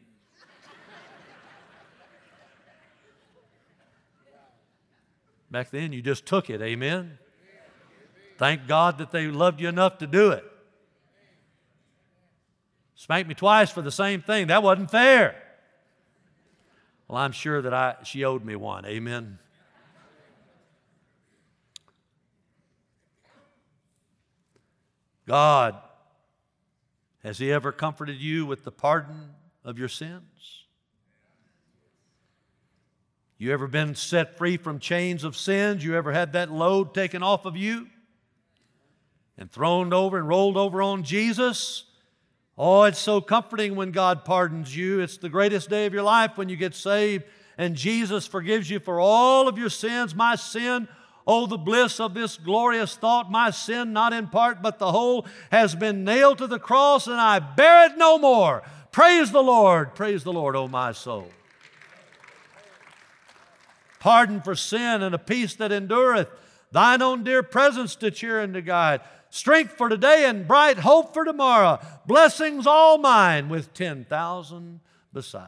Back 5.51 5.69
then, 5.69 5.93
you 5.93 6.01
just 6.01 6.25
took 6.25 6.49
it. 6.49 6.59
Amen. 6.59 7.19
Thank 8.39 8.67
God 8.67 8.97
that 8.97 9.11
they 9.11 9.27
loved 9.27 9.61
you 9.61 9.69
enough 9.69 9.99
to 9.99 10.07
do 10.07 10.31
it. 10.31 10.50
Spanked 13.01 13.27
me 13.27 13.33
twice 13.33 13.71
for 13.71 13.81
the 13.81 13.89
same 13.89 14.21
thing. 14.21 14.45
That 14.45 14.61
wasn't 14.61 14.91
fair. 14.91 15.35
Well, 17.07 17.17
I'm 17.17 17.31
sure 17.31 17.59
that 17.59 17.73
I, 17.73 17.95
she 18.03 18.23
owed 18.23 18.45
me 18.45 18.55
one. 18.55 18.85
Amen. 18.85 19.39
God, 25.27 25.77
has 27.23 27.39
He 27.39 27.51
ever 27.51 27.71
comforted 27.71 28.21
you 28.21 28.45
with 28.45 28.65
the 28.65 28.71
pardon 28.71 29.31
of 29.65 29.79
your 29.79 29.89
sins? 29.89 30.65
You 33.39 33.51
ever 33.51 33.65
been 33.65 33.95
set 33.95 34.37
free 34.37 34.57
from 34.57 34.77
chains 34.77 35.23
of 35.23 35.35
sins? 35.35 35.83
You 35.83 35.95
ever 35.95 36.11
had 36.11 36.33
that 36.33 36.51
load 36.51 36.93
taken 36.93 37.23
off 37.23 37.45
of 37.45 37.57
you? 37.57 37.87
and 39.39 39.51
thrown 39.51 39.91
over 39.91 40.19
and 40.19 40.27
rolled 40.27 40.55
over 40.55 40.83
on 40.83 41.01
Jesus. 41.01 41.85
Oh, 42.63 42.83
it's 42.83 42.99
so 42.99 43.21
comforting 43.21 43.75
when 43.75 43.89
God 43.89 44.23
pardons 44.23 44.77
you. 44.77 44.99
It's 44.99 45.17
the 45.17 45.29
greatest 45.29 45.67
day 45.67 45.87
of 45.87 45.95
your 45.95 46.03
life 46.03 46.37
when 46.37 46.47
you 46.47 46.55
get 46.55 46.75
saved 46.75 47.23
and 47.57 47.75
Jesus 47.75 48.27
forgives 48.27 48.69
you 48.69 48.79
for 48.79 48.99
all 48.99 49.47
of 49.47 49.57
your 49.57 49.71
sins. 49.71 50.13
My 50.13 50.35
sin, 50.35 50.87
oh, 51.25 51.47
the 51.47 51.57
bliss 51.57 51.99
of 51.99 52.13
this 52.13 52.37
glorious 52.37 52.95
thought, 52.95 53.31
my 53.31 53.49
sin, 53.49 53.93
not 53.93 54.13
in 54.13 54.27
part 54.27 54.61
but 54.61 54.77
the 54.77 54.91
whole, 54.91 55.25
has 55.51 55.73
been 55.73 56.03
nailed 56.03 56.37
to 56.37 56.45
the 56.45 56.59
cross 56.59 57.07
and 57.07 57.19
I 57.19 57.39
bear 57.39 57.87
it 57.87 57.97
no 57.97 58.19
more. 58.19 58.61
Praise 58.91 59.31
the 59.31 59.41
Lord. 59.41 59.95
Praise 59.95 60.23
the 60.23 60.31
Lord, 60.31 60.55
oh, 60.55 60.67
my 60.67 60.91
soul. 60.91 61.29
Pardon 63.99 64.39
for 64.39 64.53
sin 64.53 65.01
and 65.01 65.15
a 65.15 65.17
peace 65.19 65.55
that 65.55 65.71
endureth. 65.71 66.29
Thine 66.71 67.01
own 67.01 67.23
dear 67.23 67.41
presence 67.41 67.95
to 67.95 68.11
cheer 68.11 68.39
and 68.39 68.53
to 68.53 68.61
guide 68.61 69.01
strength 69.31 69.71
for 69.71 69.89
today 69.89 70.25
and 70.25 70.47
bright 70.47 70.77
hope 70.77 71.13
for 71.13 71.25
tomorrow. 71.25 71.79
Blessings 72.05 72.67
all 72.67 72.99
mine 72.99 73.49
with 73.49 73.73
10,000 73.73 74.81
beside. 75.11 75.47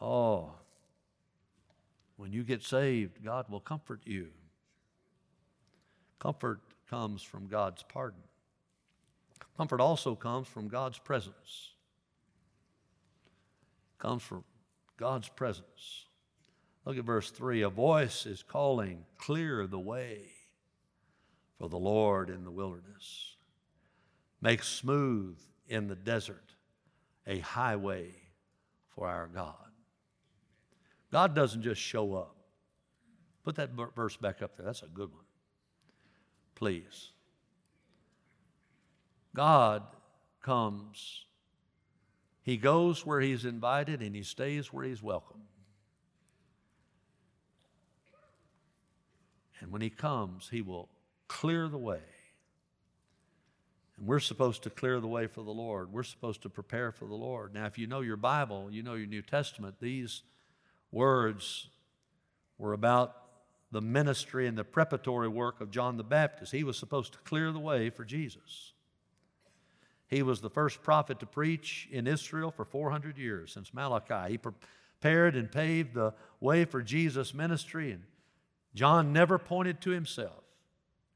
Oh, 0.00 0.52
when 2.16 2.32
you 2.32 2.44
get 2.44 2.62
saved, 2.62 3.22
God 3.22 3.46
will 3.50 3.60
comfort 3.60 4.00
you. 4.04 4.28
Comfort 6.18 6.60
comes 6.88 7.22
from 7.22 7.48
God's 7.48 7.82
pardon. 7.82 8.20
Comfort 9.56 9.80
also 9.80 10.14
comes 10.14 10.46
from 10.46 10.68
God's 10.68 10.98
presence. 10.98 11.72
Comes 13.98 14.22
from 14.22 14.44
God's 14.96 15.28
presence. 15.28 16.06
Look 16.84 16.96
at 16.96 17.04
verse 17.04 17.30
3. 17.30 17.62
A 17.62 17.68
voice 17.68 18.26
is 18.26 18.42
calling, 18.42 19.04
Clear 19.18 19.66
the 19.66 19.78
way 19.78 20.35
for 21.58 21.68
the 21.68 21.78
Lord 21.78 22.30
in 22.30 22.44
the 22.44 22.50
wilderness. 22.50 23.36
Make 24.40 24.62
smooth 24.62 25.38
in 25.68 25.88
the 25.88 25.96
desert 25.96 26.54
a 27.26 27.38
highway 27.40 28.10
for 28.94 29.08
our 29.08 29.26
God. 29.26 29.54
God 31.10 31.34
doesn't 31.34 31.62
just 31.62 31.80
show 31.80 32.14
up. 32.14 32.36
Put 33.44 33.56
that 33.56 33.70
verse 33.94 34.16
back 34.16 34.42
up 34.42 34.56
there. 34.56 34.66
That's 34.66 34.82
a 34.82 34.88
good 34.88 35.12
one. 35.12 35.24
Please. 36.54 37.10
God 39.34 39.82
comes, 40.42 41.26
He 42.42 42.56
goes 42.56 43.04
where 43.04 43.20
He's 43.20 43.44
invited, 43.44 44.02
and 44.02 44.16
He 44.16 44.22
stays 44.22 44.72
where 44.72 44.84
He's 44.84 45.02
welcome. 45.02 45.42
And 49.60 49.70
when 49.70 49.82
He 49.82 49.90
comes, 49.90 50.48
He 50.50 50.62
will 50.62 50.88
clear 51.28 51.68
the 51.68 51.78
way. 51.78 52.02
And 53.96 54.06
we're 54.06 54.20
supposed 54.20 54.62
to 54.64 54.70
clear 54.70 55.00
the 55.00 55.06
way 55.06 55.26
for 55.26 55.42
the 55.42 55.50
Lord. 55.50 55.92
We're 55.92 56.02
supposed 56.02 56.42
to 56.42 56.50
prepare 56.50 56.92
for 56.92 57.06
the 57.06 57.14
Lord. 57.14 57.54
Now, 57.54 57.66
if 57.66 57.78
you 57.78 57.86
know 57.86 58.00
your 58.00 58.16
Bible, 58.16 58.68
you 58.70 58.82
know 58.82 58.94
your 58.94 59.06
New 59.06 59.22
Testament, 59.22 59.76
these 59.80 60.22
words 60.90 61.68
were 62.58 62.72
about 62.72 63.16
the 63.72 63.80
ministry 63.80 64.46
and 64.46 64.56
the 64.56 64.64
preparatory 64.64 65.28
work 65.28 65.60
of 65.60 65.70
John 65.70 65.96
the 65.96 66.04
Baptist. 66.04 66.52
He 66.52 66.64
was 66.64 66.78
supposed 66.78 67.12
to 67.12 67.18
clear 67.20 67.52
the 67.52 67.58
way 67.58 67.90
for 67.90 68.04
Jesus. 68.04 68.72
He 70.08 70.22
was 70.22 70.40
the 70.40 70.50
first 70.50 70.82
prophet 70.82 71.18
to 71.20 71.26
preach 71.26 71.88
in 71.90 72.06
Israel 72.06 72.52
for 72.52 72.64
400 72.64 73.18
years 73.18 73.52
since 73.52 73.74
Malachi. 73.74 74.32
He 74.32 74.38
prepared 74.38 75.34
and 75.34 75.50
paved 75.50 75.94
the 75.94 76.14
way 76.40 76.64
for 76.64 76.80
Jesus' 76.80 77.34
ministry, 77.34 77.90
and 77.90 78.04
John 78.72 79.12
never 79.12 79.36
pointed 79.36 79.80
to 79.80 79.90
himself. 79.90 80.45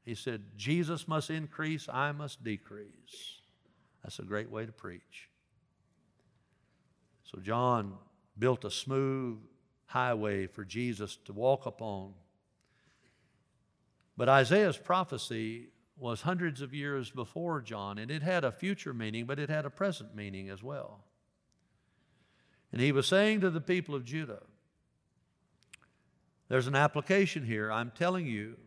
He 0.03 0.15
said, 0.15 0.43
Jesus 0.57 1.07
must 1.07 1.29
increase, 1.29 1.87
I 1.91 2.11
must 2.11 2.43
decrease. 2.43 3.41
That's 4.03 4.19
a 4.19 4.23
great 4.23 4.49
way 4.49 4.65
to 4.65 4.71
preach. 4.71 5.29
So 7.23 7.39
John 7.39 7.93
built 8.37 8.65
a 8.65 8.71
smooth 8.71 9.39
highway 9.85 10.47
for 10.47 10.65
Jesus 10.65 11.17
to 11.25 11.33
walk 11.33 11.65
upon. 11.65 12.13
But 14.17 14.29
Isaiah's 14.29 14.77
prophecy 14.77 15.67
was 15.97 16.21
hundreds 16.21 16.61
of 16.61 16.73
years 16.73 17.11
before 17.11 17.61
John, 17.61 17.99
and 17.99 18.09
it 18.09 18.23
had 18.23 18.43
a 18.43 18.51
future 18.51 18.93
meaning, 18.93 19.25
but 19.25 19.37
it 19.37 19.49
had 19.49 19.65
a 19.65 19.69
present 19.69 20.15
meaning 20.15 20.49
as 20.49 20.63
well. 20.63 21.05
And 22.71 22.81
he 22.81 22.91
was 22.91 23.05
saying 23.05 23.41
to 23.41 23.49
the 23.49 23.61
people 23.61 23.93
of 23.93 24.05
Judah, 24.05 24.41
There's 26.47 26.67
an 26.67 26.75
application 26.75 27.45
here. 27.45 27.71
I'm 27.71 27.91
telling 27.91 28.25
you, 28.25 28.57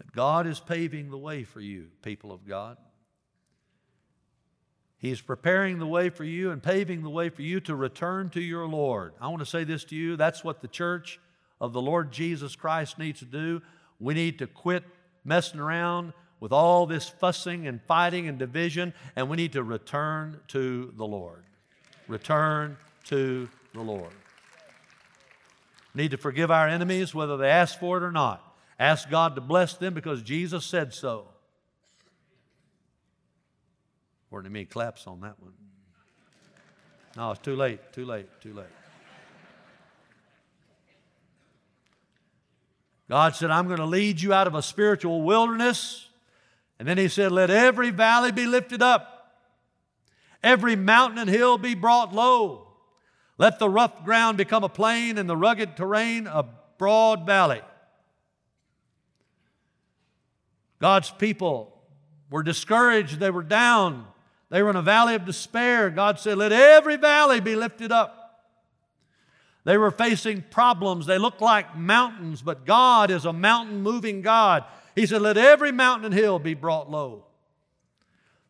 that 0.00 0.12
God 0.12 0.46
is 0.46 0.58
paving 0.58 1.10
the 1.10 1.18
way 1.18 1.44
for 1.44 1.60
you, 1.60 1.88
people 2.00 2.32
of 2.32 2.48
God. 2.48 2.78
He's 4.96 5.20
preparing 5.20 5.78
the 5.78 5.86
way 5.86 6.08
for 6.08 6.24
you 6.24 6.50
and 6.50 6.62
paving 6.62 7.02
the 7.02 7.10
way 7.10 7.28
for 7.28 7.42
you 7.42 7.60
to 7.60 7.76
return 7.76 8.30
to 8.30 8.40
your 8.40 8.66
Lord. 8.66 9.12
I 9.20 9.28
want 9.28 9.40
to 9.40 9.46
say 9.46 9.62
this 9.62 9.84
to 9.84 9.96
you 9.96 10.16
that's 10.16 10.42
what 10.42 10.62
the 10.62 10.68
church 10.68 11.20
of 11.60 11.74
the 11.74 11.82
Lord 11.82 12.12
Jesus 12.12 12.56
Christ 12.56 12.98
needs 12.98 13.18
to 13.18 13.26
do. 13.26 13.60
We 13.98 14.14
need 14.14 14.38
to 14.38 14.46
quit 14.46 14.84
messing 15.22 15.60
around 15.60 16.14
with 16.40 16.50
all 16.50 16.86
this 16.86 17.06
fussing 17.06 17.66
and 17.66 17.82
fighting 17.82 18.26
and 18.26 18.38
division, 18.38 18.94
and 19.16 19.28
we 19.28 19.36
need 19.36 19.52
to 19.52 19.62
return 19.62 20.40
to 20.48 20.94
the 20.96 21.06
Lord. 21.06 21.44
Return 22.08 22.78
to 23.04 23.50
the 23.74 23.82
Lord. 23.82 24.14
Need 25.94 26.12
to 26.12 26.16
forgive 26.16 26.50
our 26.50 26.68
enemies 26.68 27.14
whether 27.14 27.36
they 27.36 27.50
ask 27.50 27.78
for 27.78 27.98
it 27.98 28.02
or 28.02 28.12
not. 28.12 28.49
Ask 28.80 29.10
God 29.10 29.34
to 29.34 29.42
bless 29.42 29.74
them 29.74 29.92
because 29.92 30.22
Jesus 30.22 30.64
said 30.64 30.94
so. 30.94 31.28
To 34.32 34.48
me, 34.48 34.64
claps 34.64 35.06
on 35.06 35.20
that 35.20 35.34
one. 35.38 35.52
No, 37.14 37.32
it's 37.32 37.40
too 37.40 37.56
late, 37.56 37.92
too 37.92 38.06
late, 38.06 38.26
too 38.40 38.54
late. 38.54 38.64
God 43.10 43.34
said, 43.34 43.50
I'm 43.50 43.66
going 43.66 43.80
to 43.80 43.84
lead 43.84 44.22
you 44.22 44.32
out 44.32 44.46
of 44.46 44.54
a 44.54 44.62
spiritual 44.62 45.22
wilderness. 45.22 46.08
And 46.78 46.88
then 46.88 46.96
He 46.96 47.08
said, 47.08 47.32
Let 47.32 47.50
every 47.50 47.90
valley 47.90 48.32
be 48.32 48.46
lifted 48.46 48.80
up, 48.80 49.34
every 50.42 50.76
mountain 50.76 51.18
and 51.18 51.28
hill 51.28 51.58
be 51.58 51.74
brought 51.74 52.14
low. 52.14 52.68
Let 53.36 53.58
the 53.58 53.68
rough 53.68 54.04
ground 54.04 54.38
become 54.38 54.64
a 54.64 54.70
plain 54.70 55.18
and 55.18 55.28
the 55.28 55.36
rugged 55.36 55.76
terrain 55.76 56.26
a 56.26 56.46
broad 56.78 57.26
valley. 57.26 57.60
God's 60.80 61.10
people 61.10 61.76
were 62.30 62.42
discouraged, 62.42 63.20
they 63.20 63.30
were 63.30 63.42
down, 63.42 64.06
they 64.50 64.62
were 64.62 64.70
in 64.70 64.76
a 64.76 64.82
valley 64.82 65.14
of 65.14 65.24
despair. 65.24 65.90
God 65.90 66.18
said, 66.18 66.38
Let 66.38 66.52
every 66.52 66.96
valley 66.96 67.40
be 67.40 67.54
lifted 67.54 67.92
up. 67.92 68.16
They 69.64 69.76
were 69.76 69.90
facing 69.90 70.42
problems. 70.50 71.06
They 71.06 71.18
looked 71.18 71.40
like 71.40 71.76
mountains, 71.76 72.42
but 72.42 72.64
God 72.64 73.10
is 73.10 73.24
a 73.24 73.32
mountain 73.32 73.82
moving 73.82 74.22
God. 74.22 74.64
He 74.94 75.06
said, 75.06 75.22
Let 75.22 75.36
every 75.36 75.70
mountain 75.70 76.06
and 76.06 76.14
hill 76.14 76.38
be 76.38 76.54
brought 76.54 76.90
low. 76.90 77.26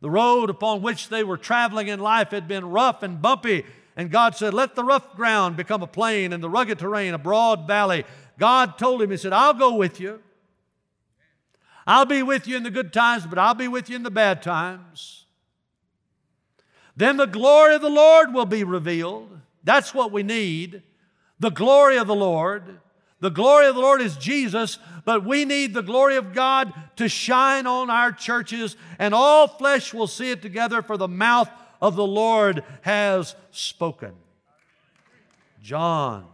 The 0.00 0.10
road 0.10 0.49
upon 0.49 0.80
which 0.80 1.08
they 1.08 1.25
were 1.25 1.37
traveling 1.37 1.88
in 1.88 2.00
life 2.00 2.30
had 2.30 2.49
been 2.49 2.64
rough 2.64 3.02
and 3.02 3.20
bumpy, 3.20 3.66
and 3.96 4.10
God 4.10 4.34
said, 4.34 4.54
Let 4.54 4.75
the 4.75 4.84
rough 4.84 5.14
ground 5.16 5.56
become 5.56 5.82
a 5.82 5.87
plain 5.87 6.32
and 6.32 6.42
the 6.42 6.49
rugged 6.49 6.78
terrain 6.78 7.12
a 7.12 7.18
broad 7.18 7.66
valley. 7.66 8.04
God 8.38 8.78
told 8.78 9.02
him, 9.02 9.10
He 9.10 9.18
said, 9.18 9.34
I'll 9.34 9.52
go 9.52 9.75
with 9.75 10.00
you. 10.00 10.22
I'll 11.90 12.06
be 12.06 12.23
with 12.23 12.47
you 12.47 12.56
in 12.56 12.62
the 12.62 12.70
good 12.70 12.92
times, 12.92 13.26
but 13.26 13.37
I'll 13.37 13.54
be 13.54 13.66
with 13.66 13.90
you 13.90 13.97
in 13.97 14.04
the 14.04 14.12
bad 14.12 14.42
times. 14.42 15.25
Then 16.97 17.16
the 17.16 17.26
glory 17.26 17.75
of 17.75 17.82
the 17.82 17.90
Lord 17.90 18.32
will 18.32 18.47
be 18.47 18.62
revealed. 18.62 19.40
That's 19.64 19.92
what 19.92 20.12
we 20.12 20.23
need. 20.23 20.85
The 21.40 21.50
glory 21.50 21.97
of 21.97 22.06
the 22.06 22.14
Lord. 22.14 22.78
The 23.18 23.30
glory 23.30 23.66
of 23.66 23.75
the 23.75 23.80
Lord 23.80 24.00
is 24.00 24.16
Jesus, 24.16 24.78
but 25.04 25.25
we 25.25 25.44
need 25.44 25.75
the 25.75 25.82
glory 25.82 26.14
of 26.14 26.32
God 26.32 26.73
to 26.94 27.09
shine 27.09 27.66
on 27.66 27.90
our 27.90 28.12
churches, 28.12 28.76
and 29.00 29.12
all 29.12 29.49
flesh 29.49 29.92
will 29.92 30.06
see 30.06 30.30
it 30.30 30.42
together, 30.42 30.82
for 30.82 30.97
the 30.97 31.09
mouth 31.09 31.50
of 31.82 31.97
the 31.97 32.06
Lord 32.06 32.62
has 32.82 33.35
spoken. 33.50 34.12
John 35.61 36.25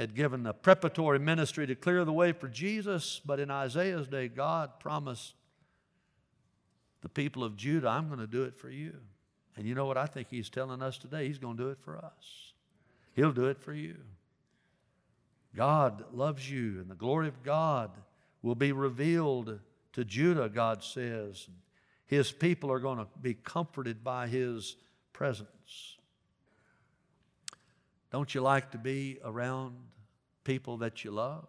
had 0.00 0.14
given 0.14 0.46
a 0.46 0.54
preparatory 0.54 1.18
ministry 1.18 1.66
to 1.66 1.74
clear 1.74 2.04
the 2.04 2.12
way 2.12 2.32
for 2.32 2.48
Jesus, 2.48 3.20
but 3.24 3.38
in 3.38 3.50
Isaiah's 3.50 4.08
day, 4.08 4.28
God 4.28 4.80
promised 4.80 5.34
the 7.02 7.08
people 7.08 7.44
of 7.44 7.56
Judah, 7.56 7.88
I'm 7.88 8.08
going 8.08 8.20
to 8.20 8.26
do 8.26 8.44
it 8.44 8.56
for 8.56 8.70
you. 8.70 8.94
And 9.56 9.66
you 9.66 9.74
know 9.74 9.84
what 9.84 9.98
I 9.98 10.06
think 10.06 10.28
He's 10.30 10.48
telling 10.48 10.82
us 10.82 10.96
today? 10.96 11.26
He's 11.26 11.38
going 11.38 11.56
to 11.56 11.62
do 11.62 11.68
it 11.68 11.78
for 11.80 11.98
us. 11.98 12.52
He'll 13.12 13.32
do 13.32 13.46
it 13.46 13.60
for 13.60 13.74
you. 13.74 13.96
God 15.54 16.04
loves 16.12 16.50
you, 16.50 16.80
and 16.80 16.88
the 16.88 16.94
glory 16.94 17.28
of 17.28 17.42
God 17.42 17.90
will 18.42 18.54
be 18.54 18.72
revealed 18.72 19.58
to 19.92 20.04
Judah, 20.04 20.48
God 20.48 20.82
says. 20.82 21.48
His 22.06 22.32
people 22.32 22.72
are 22.72 22.78
going 22.78 22.98
to 22.98 23.06
be 23.20 23.34
comforted 23.34 24.02
by 24.02 24.28
His 24.28 24.76
presence. 25.12 25.98
Don't 28.10 28.34
you 28.34 28.40
like 28.40 28.72
to 28.72 28.78
be 28.78 29.18
around 29.24 29.76
people 30.44 30.78
that 30.78 31.04
you 31.04 31.10
love? 31.12 31.46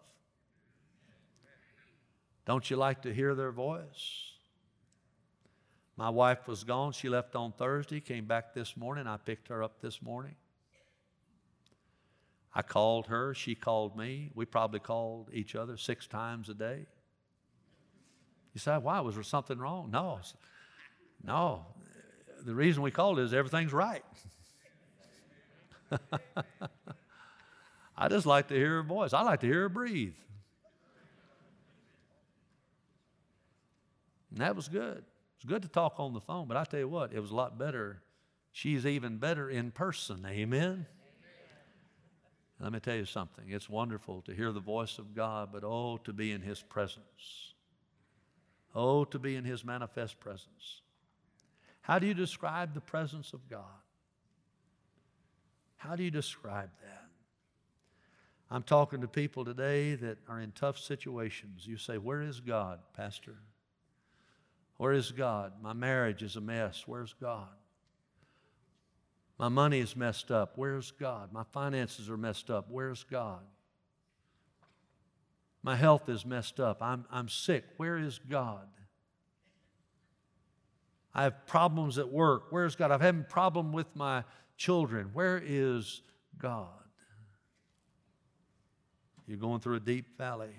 Don't 2.44 2.68
you 2.70 2.76
like 2.76 3.02
to 3.02 3.12
hear 3.12 3.34
their 3.34 3.52
voice? 3.52 4.32
My 5.96 6.10
wife 6.10 6.48
was 6.48 6.64
gone. 6.64 6.92
She 6.92 7.08
left 7.08 7.36
on 7.36 7.52
Thursday, 7.52 8.00
came 8.00 8.24
back 8.24 8.54
this 8.54 8.76
morning. 8.76 9.06
I 9.06 9.16
picked 9.16 9.48
her 9.48 9.62
up 9.62 9.80
this 9.80 10.00
morning. 10.02 10.34
I 12.54 12.62
called 12.62 13.06
her, 13.06 13.34
she 13.34 13.54
called 13.54 13.96
me. 13.96 14.30
We 14.34 14.44
probably 14.44 14.80
called 14.80 15.30
each 15.32 15.54
other 15.54 15.76
six 15.76 16.06
times 16.06 16.48
a 16.48 16.54
day. 16.54 16.86
You 18.52 18.58
say, 18.60 18.76
why? 18.76 19.00
Was 19.00 19.14
there 19.14 19.24
something 19.24 19.58
wrong? 19.58 19.90
No. 19.90 20.20
No. 21.24 21.66
The 22.44 22.54
reason 22.54 22.82
we 22.82 22.90
called 22.90 23.18
is 23.18 23.32
everything's 23.32 23.72
right. 23.72 24.04
I 27.96 28.08
just 28.08 28.26
like 28.26 28.48
to 28.48 28.54
hear 28.54 28.76
her 28.76 28.82
voice. 28.82 29.12
I 29.12 29.22
like 29.22 29.40
to 29.40 29.46
hear 29.46 29.62
her 29.62 29.68
breathe. 29.68 30.14
And 34.30 34.40
that 34.40 34.56
was 34.56 34.68
good. 34.68 35.04
It's 35.36 35.44
good 35.44 35.62
to 35.62 35.68
talk 35.68 35.94
on 35.98 36.14
the 36.14 36.20
phone, 36.20 36.48
but 36.48 36.56
I 36.56 36.64
tell 36.64 36.80
you 36.80 36.88
what, 36.88 37.12
it 37.12 37.20
was 37.20 37.30
a 37.30 37.34
lot 37.34 37.58
better. 37.58 38.02
She's 38.52 38.86
even 38.86 39.18
better 39.18 39.50
in 39.50 39.70
person. 39.70 40.24
Amen. 40.26 40.86
Let 42.60 42.72
me 42.72 42.78
tell 42.78 42.94
you 42.94 43.04
something. 43.04 43.46
It's 43.48 43.68
wonderful 43.68 44.22
to 44.22 44.32
hear 44.32 44.52
the 44.52 44.60
voice 44.60 44.98
of 44.98 45.14
God, 45.16 45.50
but 45.52 45.64
oh, 45.64 45.98
to 46.04 46.12
be 46.12 46.30
in 46.30 46.42
His 46.42 46.62
presence. 46.62 47.54
Oh, 48.74 49.04
to 49.06 49.18
be 49.18 49.34
in 49.34 49.44
His 49.44 49.64
manifest 49.64 50.20
presence. 50.20 50.82
How 51.80 51.98
do 51.98 52.06
you 52.06 52.14
describe 52.14 52.72
the 52.72 52.80
presence 52.80 53.32
of 53.32 53.50
God? 53.50 53.81
How 55.82 55.96
do 55.96 56.04
you 56.04 56.12
describe 56.12 56.70
that? 56.80 57.08
I'm 58.48 58.62
talking 58.62 59.00
to 59.00 59.08
people 59.08 59.44
today 59.44 59.96
that 59.96 60.18
are 60.28 60.40
in 60.40 60.52
tough 60.52 60.78
situations. 60.78 61.66
You 61.66 61.76
say, 61.76 61.98
Where 61.98 62.22
is 62.22 62.38
God, 62.38 62.78
Pastor? 62.96 63.34
Where 64.76 64.92
is 64.92 65.10
God? 65.10 65.54
My 65.60 65.72
marriage 65.72 66.22
is 66.22 66.36
a 66.36 66.40
mess. 66.40 66.84
Where's 66.86 67.14
God? 67.14 67.48
My 69.38 69.48
money 69.48 69.80
is 69.80 69.96
messed 69.96 70.30
up. 70.30 70.52
Where's 70.54 70.92
God? 70.92 71.32
My 71.32 71.42
finances 71.50 72.08
are 72.08 72.16
messed 72.16 72.48
up. 72.48 72.66
Where's 72.68 73.02
God? 73.02 73.42
My 75.64 75.74
health 75.74 76.08
is 76.08 76.24
messed 76.24 76.60
up. 76.60 76.80
I'm, 76.80 77.06
I'm 77.10 77.28
sick. 77.28 77.64
Where 77.76 77.98
is 77.98 78.20
God? 78.30 78.68
I 81.12 81.24
have 81.24 81.44
problems 81.46 81.98
at 81.98 82.08
work. 82.08 82.44
Where's 82.50 82.76
God? 82.76 82.92
I've 82.92 83.00
had 83.00 83.16
a 83.16 83.22
problem 83.22 83.72
with 83.72 83.88
my 83.96 84.22
children. 84.62 85.10
Where 85.12 85.42
is 85.44 86.02
God? 86.38 86.68
You're 89.26 89.38
going 89.38 89.58
through 89.58 89.76
a 89.76 89.80
deep 89.80 90.16
valley. 90.16 90.54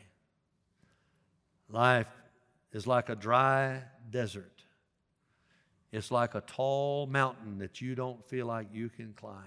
Life 1.69 2.09
is 2.73 2.85
like 2.85 3.07
a 3.07 3.15
dry 3.15 3.81
desert. 4.09 4.61
It's 5.93 6.11
like 6.11 6.35
a 6.35 6.41
tall 6.41 7.07
mountain 7.07 7.59
that 7.59 7.79
you 7.79 7.95
don't 7.95 8.21
feel 8.27 8.45
like 8.45 8.67
you 8.73 8.89
can 8.89 9.13
climb. 9.13 9.37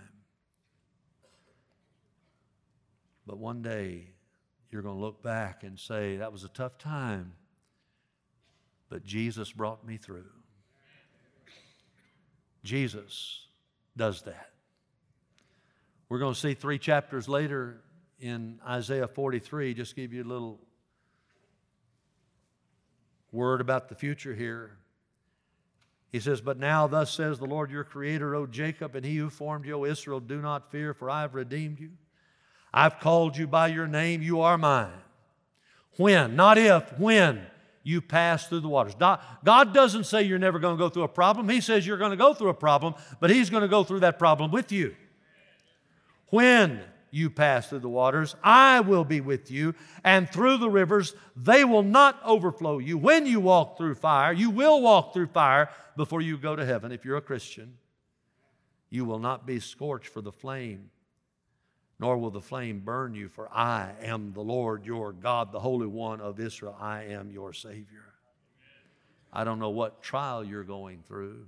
But 3.26 3.36
one 3.36 3.60
day, 3.60 4.06
you're 4.70 4.82
going 4.82 4.96
to 4.96 5.00
look 5.00 5.22
back 5.22 5.64
and 5.64 5.78
say, 5.78 6.16
That 6.16 6.32
was 6.32 6.44
a 6.44 6.48
tough 6.48 6.78
time, 6.78 7.32
but 8.88 9.04
Jesus 9.04 9.52
brought 9.52 9.86
me 9.86 9.98
through. 9.98 10.30
Jesus 12.64 13.45
does 13.96 14.22
that. 14.22 14.50
We're 16.08 16.18
going 16.18 16.34
to 16.34 16.40
see 16.40 16.54
three 16.54 16.78
chapters 16.78 17.28
later 17.28 17.80
in 18.20 18.60
Isaiah 18.66 19.08
43, 19.08 19.74
just 19.74 19.96
give 19.96 20.12
you 20.12 20.22
a 20.22 20.24
little 20.24 20.60
word 23.32 23.60
about 23.60 23.88
the 23.88 23.94
future 23.94 24.34
here. 24.34 24.78
He 26.10 26.20
says, 26.20 26.40
But 26.40 26.58
now, 26.58 26.86
thus 26.86 27.12
says 27.12 27.38
the 27.38 27.46
Lord 27.46 27.70
your 27.70 27.84
Creator, 27.84 28.34
O 28.34 28.46
Jacob, 28.46 28.94
and 28.94 29.04
he 29.04 29.16
who 29.16 29.28
formed 29.28 29.66
you, 29.66 29.74
O 29.74 29.84
Israel, 29.84 30.20
do 30.20 30.40
not 30.40 30.70
fear, 30.70 30.94
for 30.94 31.10
I 31.10 31.22
have 31.22 31.34
redeemed 31.34 31.78
you. 31.80 31.90
I've 32.72 33.00
called 33.00 33.36
you 33.36 33.46
by 33.46 33.68
your 33.68 33.86
name, 33.86 34.22
you 34.22 34.40
are 34.40 34.56
mine. 34.56 34.92
When, 35.96 36.36
not 36.36 36.58
if, 36.58 36.98
when 36.98 37.46
you 37.86 38.00
pass 38.00 38.48
through 38.48 38.58
the 38.58 38.68
waters. 38.68 38.96
God 38.98 39.72
doesn't 39.72 40.04
say 40.04 40.24
you're 40.24 40.40
never 40.40 40.58
going 40.58 40.76
to 40.76 40.78
go 40.78 40.88
through 40.88 41.04
a 41.04 41.08
problem. 41.08 41.48
He 41.48 41.60
says 41.60 41.86
you're 41.86 41.96
going 41.96 42.10
to 42.10 42.16
go 42.16 42.34
through 42.34 42.48
a 42.48 42.54
problem, 42.54 42.94
but 43.20 43.30
He's 43.30 43.48
going 43.48 43.62
to 43.62 43.68
go 43.68 43.84
through 43.84 44.00
that 44.00 44.18
problem 44.18 44.50
with 44.50 44.72
you. 44.72 44.96
When 46.30 46.80
you 47.12 47.30
pass 47.30 47.68
through 47.68 47.78
the 47.78 47.88
waters, 47.88 48.34
I 48.42 48.80
will 48.80 49.04
be 49.04 49.20
with 49.20 49.52
you, 49.52 49.72
and 50.02 50.28
through 50.28 50.56
the 50.56 50.68
rivers, 50.68 51.14
they 51.36 51.62
will 51.62 51.84
not 51.84 52.20
overflow 52.24 52.78
you. 52.78 52.98
When 52.98 53.24
you 53.24 53.38
walk 53.38 53.78
through 53.78 53.94
fire, 53.94 54.32
you 54.32 54.50
will 54.50 54.82
walk 54.82 55.14
through 55.14 55.28
fire 55.28 55.70
before 55.96 56.20
you 56.20 56.38
go 56.38 56.56
to 56.56 56.66
heaven. 56.66 56.90
If 56.90 57.04
you're 57.04 57.16
a 57.16 57.22
Christian, 57.22 57.74
you 58.90 59.04
will 59.04 59.20
not 59.20 59.46
be 59.46 59.60
scorched 59.60 60.08
for 60.08 60.22
the 60.22 60.32
flame, 60.32 60.90
nor 61.98 62.18
will 62.18 62.30
the 62.30 62.40
flame 62.40 62.80
burn 62.80 63.14
you, 63.14 63.28
for 63.28 63.50
I 63.52 63.92
am 64.02 64.32
the 64.32 64.42
Lord 64.42 64.84
your 64.84 65.12
God, 65.12 65.52
the 65.52 65.60
Holy 65.60 65.86
One 65.86 66.20
of 66.20 66.38
Israel. 66.38 66.76
I 66.78 67.04
am 67.04 67.30
your 67.30 67.52
Savior. 67.52 68.04
I 69.32 69.44
don't 69.44 69.58
know 69.58 69.70
what 69.70 70.02
trial 70.02 70.44
you're 70.44 70.64
going 70.64 71.02
through, 71.06 71.46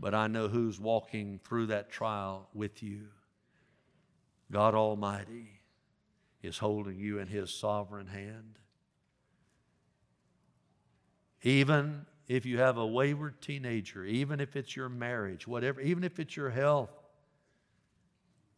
but 0.00 0.14
I 0.14 0.26
know 0.26 0.48
who's 0.48 0.80
walking 0.80 1.40
through 1.44 1.66
that 1.66 1.90
trial 1.90 2.48
with 2.52 2.82
you. 2.82 3.06
God 4.50 4.74
Almighty 4.74 5.60
is 6.42 6.58
holding 6.58 6.98
you 6.98 7.18
in 7.18 7.28
His 7.28 7.54
sovereign 7.54 8.08
hand. 8.08 8.58
Even 11.42 12.06
if 12.28 12.44
you 12.44 12.58
have 12.58 12.76
a 12.76 12.86
wayward 12.86 13.40
teenager, 13.40 14.04
even 14.04 14.40
if 14.40 14.56
it's 14.56 14.76
your 14.76 14.88
marriage, 14.88 15.46
whatever, 15.46 15.80
even 15.80 16.04
if 16.04 16.18
it's 16.18 16.36
your 16.36 16.50
health, 16.50 16.90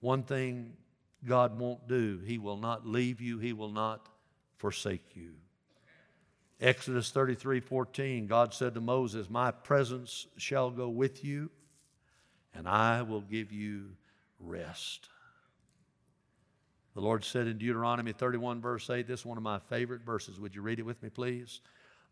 one 0.05 0.23
thing 0.23 0.75
God 1.27 1.59
won't 1.59 1.88
do, 1.88 2.21
He 2.27 2.37
will 2.37 2.59
not 2.59 2.87
leave 2.87 3.23
you, 3.23 3.38
He 3.38 3.55
will 3.55 3.73
not 3.73 4.07
forsake 4.59 5.17
you. 5.17 5.31
Exodus 6.61 7.11
33 7.11 7.61
14, 7.61 8.27
God 8.27 8.53
said 8.53 8.75
to 8.75 8.83
Moses, 8.83 9.31
My 9.31 9.51
presence 9.51 10.27
shall 10.37 10.71
go 10.71 10.90
with 10.90 11.25
you, 11.25 11.51
and 12.55 12.69
I 12.69 13.01
will 13.01 13.23
give 13.23 13.51
you 13.51 13.93
rest. 14.38 15.09
The 16.95 17.01
Lord 17.01 17.25
said 17.25 17.47
in 17.47 17.57
Deuteronomy 17.57 18.12
31, 18.12 18.61
verse 18.61 18.88
8, 18.90 19.09
this 19.09 19.21
is 19.21 19.27
one 19.27 19.38
of 19.38 19.43
my 19.43 19.59
favorite 19.71 20.03
verses. 20.03 20.38
Would 20.38 20.55
you 20.55 20.61
read 20.61 20.79
it 20.79 20.85
with 20.85 21.03
me, 21.03 21.09
please? 21.09 21.61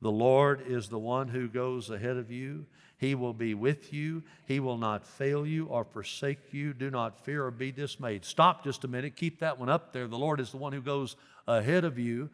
The 0.02 0.10
Lord 0.10 0.64
is 0.66 0.88
the 0.88 0.98
one 0.98 1.28
who 1.28 1.48
goes 1.48 1.88
ahead 1.88 2.16
of 2.16 2.30
you. 2.30 2.66
He 2.98 3.14
will 3.14 3.32
be 3.32 3.54
with 3.54 3.92
you. 3.92 4.24
He 4.46 4.58
will 4.58 4.76
not 4.76 5.06
fail 5.06 5.46
you 5.46 5.66
or 5.66 5.84
forsake 5.84 6.52
you. 6.52 6.74
Do 6.74 6.90
not 6.90 7.24
fear 7.24 7.46
or 7.46 7.52
be 7.52 7.70
dismayed. 7.70 8.24
Stop 8.24 8.64
just 8.64 8.84
a 8.84 8.88
minute. 8.88 9.14
Keep 9.14 9.38
that 9.38 9.60
one 9.60 9.68
up 9.68 9.92
there. 9.92 10.08
The 10.08 10.18
Lord 10.18 10.40
is 10.40 10.50
the 10.50 10.56
one 10.56 10.72
who 10.72 10.82
goes 10.82 11.14
ahead 11.46 11.84
of 11.84 12.00
you, 12.00 12.30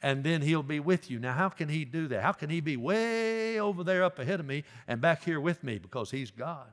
and 0.00 0.22
then 0.22 0.40
He'll 0.40 0.62
be 0.62 0.78
with 0.78 1.10
you. 1.10 1.18
Now, 1.18 1.32
how 1.34 1.48
can 1.48 1.68
He 1.68 1.84
do 1.84 2.06
that? 2.08 2.22
How 2.22 2.32
can 2.32 2.48
He 2.48 2.60
be 2.60 2.76
way 2.76 3.58
over 3.58 3.82
there 3.82 4.04
up 4.04 4.20
ahead 4.20 4.38
of 4.38 4.46
me 4.46 4.62
and 4.86 5.00
back 5.00 5.24
here 5.24 5.40
with 5.40 5.64
me? 5.64 5.78
Because 5.78 6.12
He's 6.12 6.30
God. 6.30 6.68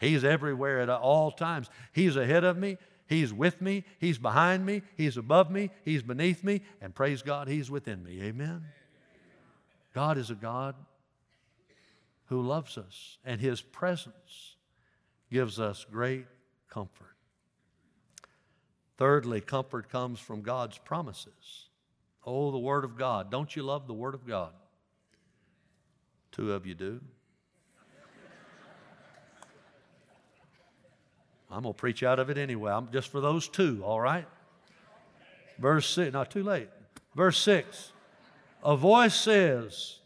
He's 0.00 0.24
everywhere 0.24 0.80
at 0.80 0.88
all 0.88 1.30
times. 1.30 1.70
He's 1.92 2.16
ahead 2.16 2.42
of 2.42 2.58
me. 2.58 2.78
He's 3.06 3.32
with 3.32 3.60
me, 3.60 3.84
He's 3.98 4.18
behind 4.18 4.64
me, 4.64 4.82
He's 4.96 5.16
above 5.16 5.50
me, 5.50 5.70
He's 5.84 6.02
beneath 6.02 6.42
me, 6.42 6.62
and 6.80 6.94
praise 6.94 7.22
God, 7.22 7.48
He's 7.48 7.70
within 7.70 8.02
me. 8.02 8.22
Amen? 8.22 8.64
God 9.94 10.18
is 10.18 10.30
a 10.30 10.34
God 10.34 10.74
who 12.26 12.40
loves 12.42 12.78
us, 12.78 13.18
and 13.24 13.40
His 13.40 13.60
presence 13.60 14.56
gives 15.30 15.60
us 15.60 15.84
great 15.90 16.26
comfort. 16.70 17.16
Thirdly, 18.96 19.40
comfort 19.40 19.90
comes 19.90 20.20
from 20.20 20.42
God's 20.42 20.78
promises. 20.78 21.68
Oh, 22.24 22.50
the 22.50 22.58
Word 22.58 22.84
of 22.84 22.96
God. 22.96 23.30
Don't 23.30 23.54
you 23.54 23.62
love 23.62 23.86
the 23.86 23.94
Word 23.94 24.14
of 24.14 24.26
God? 24.26 24.52
Two 26.30 26.52
of 26.52 26.66
you 26.66 26.74
do. 26.74 27.00
I'm 31.52 31.62
going 31.62 31.74
to 31.74 31.78
preach 31.78 32.02
out 32.02 32.18
of 32.18 32.30
it 32.30 32.38
anyway. 32.38 32.72
I'm 32.72 32.90
just 32.90 33.10
for 33.10 33.20
those 33.20 33.46
two, 33.46 33.82
all 33.84 34.00
right? 34.00 34.26
Verse 35.58 35.86
6, 35.90 36.12
not 36.12 36.30
too 36.30 36.42
late. 36.42 36.68
Verse 37.14 37.38
6 37.38 37.92
A 38.64 38.76
voice 38.76 39.14
says, 39.14 39.98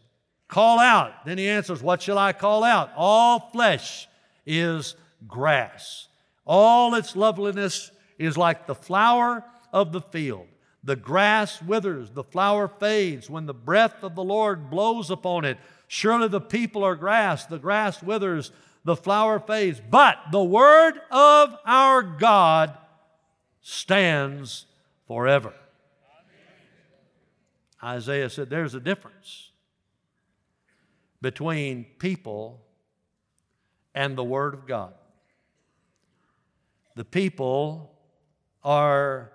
Call 0.49 0.79
out. 0.79 1.25
Then 1.25 1.37
he 1.37 1.47
answers, 1.47 1.81
What 1.81 2.01
shall 2.01 2.17
I 2.17 2.33
call 2.33 2.63
out? 2.63 2.91
All 2.95 3.49
flesh 3.51 4.07
is 4.45 4.95
grass. 5.27 6.07
All 6.45 6.95
its 6.95 7.15
loveliness 7.15 7.91
is 8.17 8.37
like 8.37 8.67
the 8.67 8.75
flower 8.75 9.43
of 9.71 9.91
the 9.91 10.01
field. 10.01 10.47
The 10.83 10.95
grass 10.95 11.61
withers, 11.61 12.11
the 12.11 12.23
flower 12.23 12.67
fades 12.67 13.29
when 13.29 13.45
the 13.45 13.53
breath 13.53 14.03
of 14.03 14.15
the 14.15 14.23
Lord 14.23 14.69
blows 14.69 15.11
upon 15.11 15.43
it. 15.43 15.57
Surely 15.87 16.27
the 16.27 16.41
people 16.41 16.83
are 16.83 16.95
grass, 16.95 17.45
the 17.45 17.57
grass 17.57 18.01
withers, 18.01 18.51
the 18.87 18.95
flower 18.95 19.37
fades, 19.37 19.81
but 19.89 20.17
the 20.31 20.41
word 20.41 20.93
of 21.11 21.57
our 21.65 22.01
God 22.01 22.77
stands 23.59 24.65
forever. 25.09 25.53
Isaiah 27.83 28.29
said 28.29 28.49
there's 28.49 28.75
a 28.75 28.79
difference 28.79 29.51
between 31.21 31.85
people 31.99 32.61
and 33.93 34.17
the 34.17 34.23
Word 34.23 34.53
of 34.53 34.65
God. 34.65 34.93
The 36.95 37.03
people 37.03 37.91
are 38.63 39.33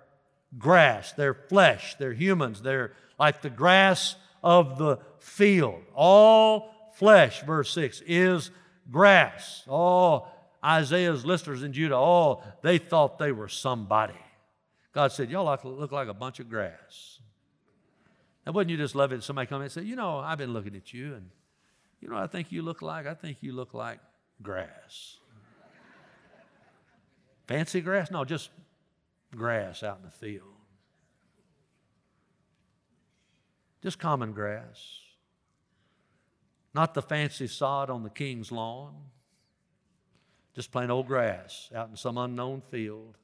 grass, 0.57 1.11
they're 1.11 1.35
flesh, 1.35 1.95
they're 1.99 2.13
humans, 2.13 2.63
they're 2.63 2.93
like 3.19 3.43
the 3.43 3.51
grass 3.51 4.15
of 4.43 4.79
the 4.79 4.97
field. 5.19 5.83
All 5.93 6.73
flesh, 6.95 7.43
verse 7.43 7.71
6, 7.71 8.01
is 8.07 8.49
grass. 8.91 9.63
All 9.67 10.31
Isaiah's 10.63 11.25
listeners 11.25 11.63
in 11.63 11.73
Judah, 11.73 11.95
all 11.95 12.43
they 12.61 12.77
thought 12.77 13.17
they 13.19 13.31
were 13.31 13.47
somebody. 13.47 14.13
God 14.93 15.11
said, 15.11 15.29
Y'all 15.29 15.57
look 15.63 15.91
like 15.91 16.07
a 16.07 16.13
bunch 16.13 16.39
of 16.39 16.49
grass. 16.49 17.19
Now, 18.45 18.51
wouldn't 18.51 18.71
you 18.71 18.77
just 18.77 18.95
love 18.95 19.11
it 19.11 19.17
if 19.17 19.23
somebody 19.23 19.47
come 19.47 19.61
and 19.61 19.71
say, 19.71 19.83
You 19.83 19.95
know, 19.95 20.19
I've 20.19 20.37
been 20.37 20.53
looking 20.53 20.75
at 20.75 20.93
you, 20.93 21.15
and 21.15 21.29
you 22.01 22.09
know 22.09 22.17
I 22.17 22.27
think 22.27 22.51
you 22.51 22.61
look 22.61 22.81
like? 22.81 23.07
I 23.07 23.13
think 23.13 23.37
you 23.41 23.53
look 23.53 23.73
like 23.73 23.99
grass. 24.41 25.17
Fancy 27.47 27.81
grass? 27.81 28.09
No, 28.11 28.23
just 28.23 28.49
grass 29.35 29.83
out 29.83 29.97
in 29.97 30.03
the 30.03 30.11
field. 30.11 30.47
Just 33.81 33.99
common 33.99 34.31
grass. 34.31 35.02
Not 36.73 36.93
the 36.93 37.01
fancy 37.01 37.47
sod 37.47 37.89
on 37.89 38.03
the 38.03 38.09
king's 38.09 38.51
lawn. 38.51 38.95
Just 40.55 40.71
plain 40.71 40.91
old 40.91 41.07
grass 41.07 41.69
out 41.75 41.89
in 41.89 41.95
some 41.95 42.17
unknown 42.17 42.61
field. 42.61 43.17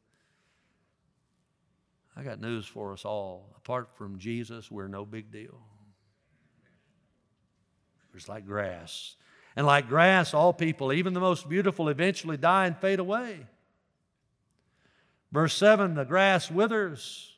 I 2.16 2.24
got 2.24 2.42
news 2.42 2.66
for 2.66 2.92
us 2.94 3.06
all. 3.06 3.54
Apart 3.58 3.90
from 3.96 4.20
Jesus, 4.20 4.70
we're 4.70 4.88
no 4.88 5.06
big 5.06 5.32
deal. 5.32 5.60
It's 8.16 8.28
like 8.28 8.46
grass. 8.46 9.16
And 9.56 9.66
like 9.66 9.88
grass, 9.88 10.34
all 10.34 10.52
people, 10.52 10.92
even 10.92 11.14
the 11.14 11.20
most 11.20 11.48
beautiful, 11.48 11.90
eventually 11.90 12.38
die 12.38 12.66
and 12.66 12.78
fade 12.78 13.00
away. 13.00 13.48
Verse 15.32 15.54
7 15.56 15.94
the 15.94 16.04
grass 16.04 16.52
withers. 16.52 17.36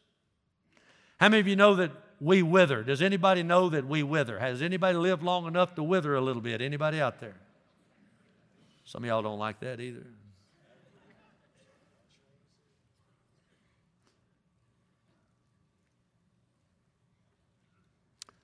How 1.19 1.29
many 1.29 1.41
of 1.41 1.47
you 1.47 1.55
know 1.55 1.75
that 1.75 1.91
we 2.21 2.43
wither? 2.43 2.83
Does 2.83 3.01
anybody 3.01 3.41
know 3.41 3.69
that 3.69 3.87
we 3.87 4.03
wither? 4.03 4.37
Has 4.37 4.61
anybody 4.61 4.95
lived 4.95 5.23
long 5.23 5.47
enough 5.47 5.73
to 5.75 5.83
wither 5.83 6.13
a 6.13 6.21
little 6.21 6.41
bit? 6.41 6.61
Anybody 6.61 7.01
out 7.01 7.19
there? 7.19 7.35
Some 8.85 9.03
of 9.03 9.07
y'all 9.07 9.23
don't 9.23 9.39
like 9.39 9.59
that 9.61 9.79
either. 9.79 10.05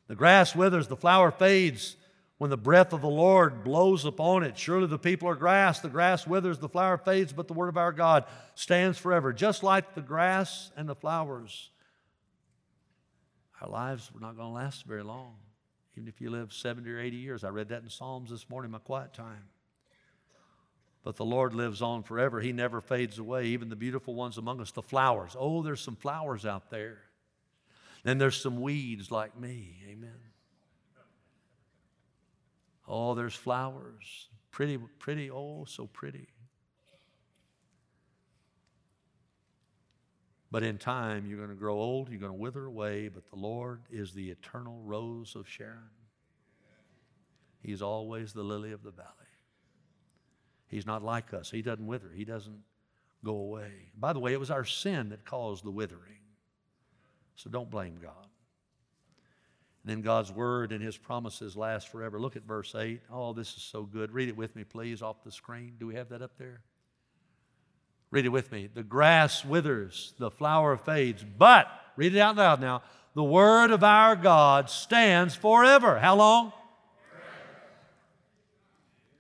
The 0.08 0.16
grass 0.16 0.56
withers, 0.56 0.88
the 0.88 0.96
flower 0.96 1.30
fades 1.32 1.98
when 2.40 2.50
the 2.50 2.58
breath 2.58 2.94
of 2.94 3.02
the 3.02 3.08
Lord 3.08 3.64
blows 3.64 4.06
upon 4.06 4.44
it. 4.44 4.58
Surely 4.58 4.88
the 4.88 4.98
people 4.98 5.28
are 5.30 5.36
grass. 5.36 5.82
The 5.82 5.90
grass 5.90 6.26
withers, 6.26 6.58
the 6.60 6.70
flower 6.70 6.98
fades, 6.98 7.34
but 7.34 7.48
the 7.48 7.54
word 7.54 7.68
of 7.68 7.78
our 7.78 7.92
God 7.92 8.26
stands 8.56 8.98
forever. 8.98 9.34
Just 9.34 9.62
like 9.64 9.94
the 9.94 10.02
grass 10.02 10.72
and 10.78 10.88
the 10.88 10.96
flowers, 10.96 11.70
our 13.62 13.70
lives 13.70 14.12
were 14.14 14.20
not 14.20 14.36
going 14.36 14.50
to 14.50 14.54
last 14.54 14.86
very 14.86 15.04
long. 15.04 15.36
Even 15.96 16.08
if 16.08 16.22
you 16.22 16.30
live 16.30 16.54
70 16.54 16.90
or 16.92 17.00
80 17.00 17.18
years. 17.18 17.44
I 17.44 17.50
read 17.50 17.70
that 17.70 17.82
in 17.82 17.90
Psalms 17.90 18.30
this 18.30 18.50
morning, 18.50 18.72
my 18.72 18.78
quiet 18.78 19.14
time. 19.14 19.50
But 21.04 21.16
the 21.16 21.26
Lord 21.26 21.54
lives 21.56 21.82
on 21.82 22.04
forever. 22.04 22.40
He 22.40 22.52
never 22.52 22.82
fades 22.82 23.18
away. 23.18 23.46
Even 23.46 23.70
the 23.70 23.76
beautiful 23.76 24.14
ones 24.14 24.38
among 24.38 24.62
us, 24.62 24.72
the 24.72 24.82
flowers. 24.82 25.36
Oh, 25.40 25.64
there's 25.64 25.82
some 25.82 25.96
flowers 25.96 26.46
out 26.46 26.70
there. 26.70 27.00
Then 28.04 28.18
there's 28.18 28.40
some 28.40 28.62
weeds 28.62 29.10
like 29.10 29.40
me. 29.40 29.82
Amen. 29.90 30.20
Oh, 32.88 33.16
there's 33.16 33.34
flowers. 33.34 34.30
Pretty, 34.52 34.78
pretty, 35.00 35.32
oh, 35.32 35.66
so 35.68 35.88
pretty. 35.88 36.28
But 40.50 40.64
in 40.64 40.78
time, 40.78 41.26
you're 41.26 41.38
going 41.38 41.50
to 41.50 41.56
grow 41.56 41.78
old, 41.80 42.10
you're 42.10 42.20
going 42.20 42.32
to 42.32 42.38
wither 42.38 42.66
away, 42.66 43.10
but 43.10 43.30
the 43.30 43.36
Lord 43.36 43.82
is 43.92 44.14
the 44.14 44.30
eternal 44.30 44.82
rose 44.84 45.36
of 45.36 45.48
Sharon. 45.48 45.90
He's 47.62 47.82
always 47.82 48.32
the 48.32 48.44
lily 48.44 48.72
of 48.72 48.84
the 48.84 48.92
valley. 48.92 49.10
He's 50.68 50.86
not 50.86 51.04
like 51.04 51.34
us. 51.34 51.52
He 51.52 51.62
doesn't 51.62 51.86
wither, 51.86 52.12
He 52.16 52.24
doesn't 52.24 52.62
go 53.24 53.36
away. 53.36 53.92
By 53.98 54.14
the 54.14 54.20
way, 54.20 54.34
it 54.34 54.40
was 54.40 54.52
our 54.52 54.66
sin 54.66 55.10
that 55.10 55.26
caused 55.26 55.66
the 55.66 55.72
withering. 55.72 56.14
So 57.36 57.50
don't 57.50 57.70
blame 57.70 57.98
God. 58.02 58.28
And 59.84 59.92
then 59.92 60.02
God's 60.02 60.32
word 60.32 60.72
and 60.72 60.84
his 60.84 60.98
promises 60.98 61.56
last 61.56 61.90
forever. 61.90 62.20
Look 62.20 62.36
at 62.36 62.44
verse 62.44 62.74
8. 62.76 63.02
Oh, 63.12 63.34
this 63.34 63.56
is 63.56 63.64
so 63.64 63.84
good. 63.84 64.12
Read 64.12 64.28
it 64.28 64.36
with 64.36 64.56
me, 64.56 64.64
please, 64.64 65.02
off 65.02 65.24
the 65.24 65.32
screen. 65.32 65.76
Do 65.80 65.88
we 65.88 65.96
have 65.96 66.10
that 66.10 66.22
up 66.22 66.38
there? 66.38 66.62
Read 68.10 68.26
it 68.26 68.30
with 68.30 68.52
me. 68.52 68.70
The 68.74 68.84
grass 68.84 69.44
withers, 69.44 70.14
the 70.18 70.32
flower 70.32 70.78
fades, 70.78 71.24
but, 71.24 71.68
read 71.96 72.16
it 72.16 72.20
out 72.20 72.38
loud 72.38 72.62
now, 72.62 72.82
the 73.14 73.24
word 73.24 73.72
of 73.72 73.84
our 73.84 74.16
God 74.16 74.70
stands 74.70 75.36
forever. 75.36 76.00
How 76.00 76.16
long? 76.16 76.54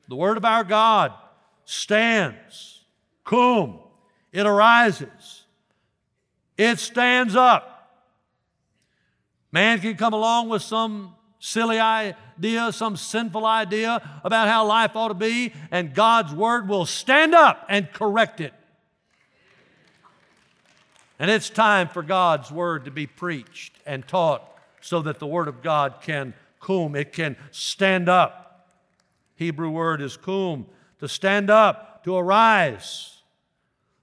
The 0.07 0.15
word 0.15 0.37
of 0.37 0.45
our 0.45 0.63
God 0.63 1.13
stands. 1.65 2.81
Qum. 3.25 3.79
It 4.31 4.45
arises. 4.45 5.43
It 6.57 6.79
stands 6.79 7.35
up. 7.35 7.73
Man 9.51 9.79
can 9.79 9.95
come 9.95 10.13
along 10.13 10.49
with 10.49 10.61
some 10.61 11.15
silly 11.39 11.79
idea, 11.79 12.71
some 12.71 12.95
sinful 12.95 13.45
idea 13.45 14.19
about 14.23 14.47
how 14.47 14.65
life 14.65 14.95
ought 14.95 15.09
to 15.09 15.13
be, 15.13 15.53
and 15.71 15.93
God's 15.93 16.33
word 16.33 16.67
will 16.67 16.85
stand 16.85 17.33
up 17.33 17.65
and 17.69 17.91
correct 17.91 18.41
it. 18.41 18.53
And 21.19 21.31
it's 21.31 21.49
time 21.49 21.87
for 21.87 22.03
God's 22.03 22.51
word 22.51 22.85
to 22.85 22.91
be 22.91 23.07
preached 23.07 23.79
and 23.85 24.07
taught 24.07 24.43
so 24.81 25.01
that 25.01 25.19
the 25.19 25.27
word 25.27 25.47
of 25.47 25.63
God 25.63 25.95
can 26.01 26.33
qum, 26.59 26.95
it 26.95 27.13
can 27.13 27.35
stand 27.51 28.07
up. 28.07 28.75
Hebrew 29.35 29.69
word 29.69 30.01
is 30.01 30.17
qum, 30.17 30.65
to 30.99 31.07
stand 31.07 31.49
up, 31.49 32.03
to 32.03 32.15
arise. 32.15 33.17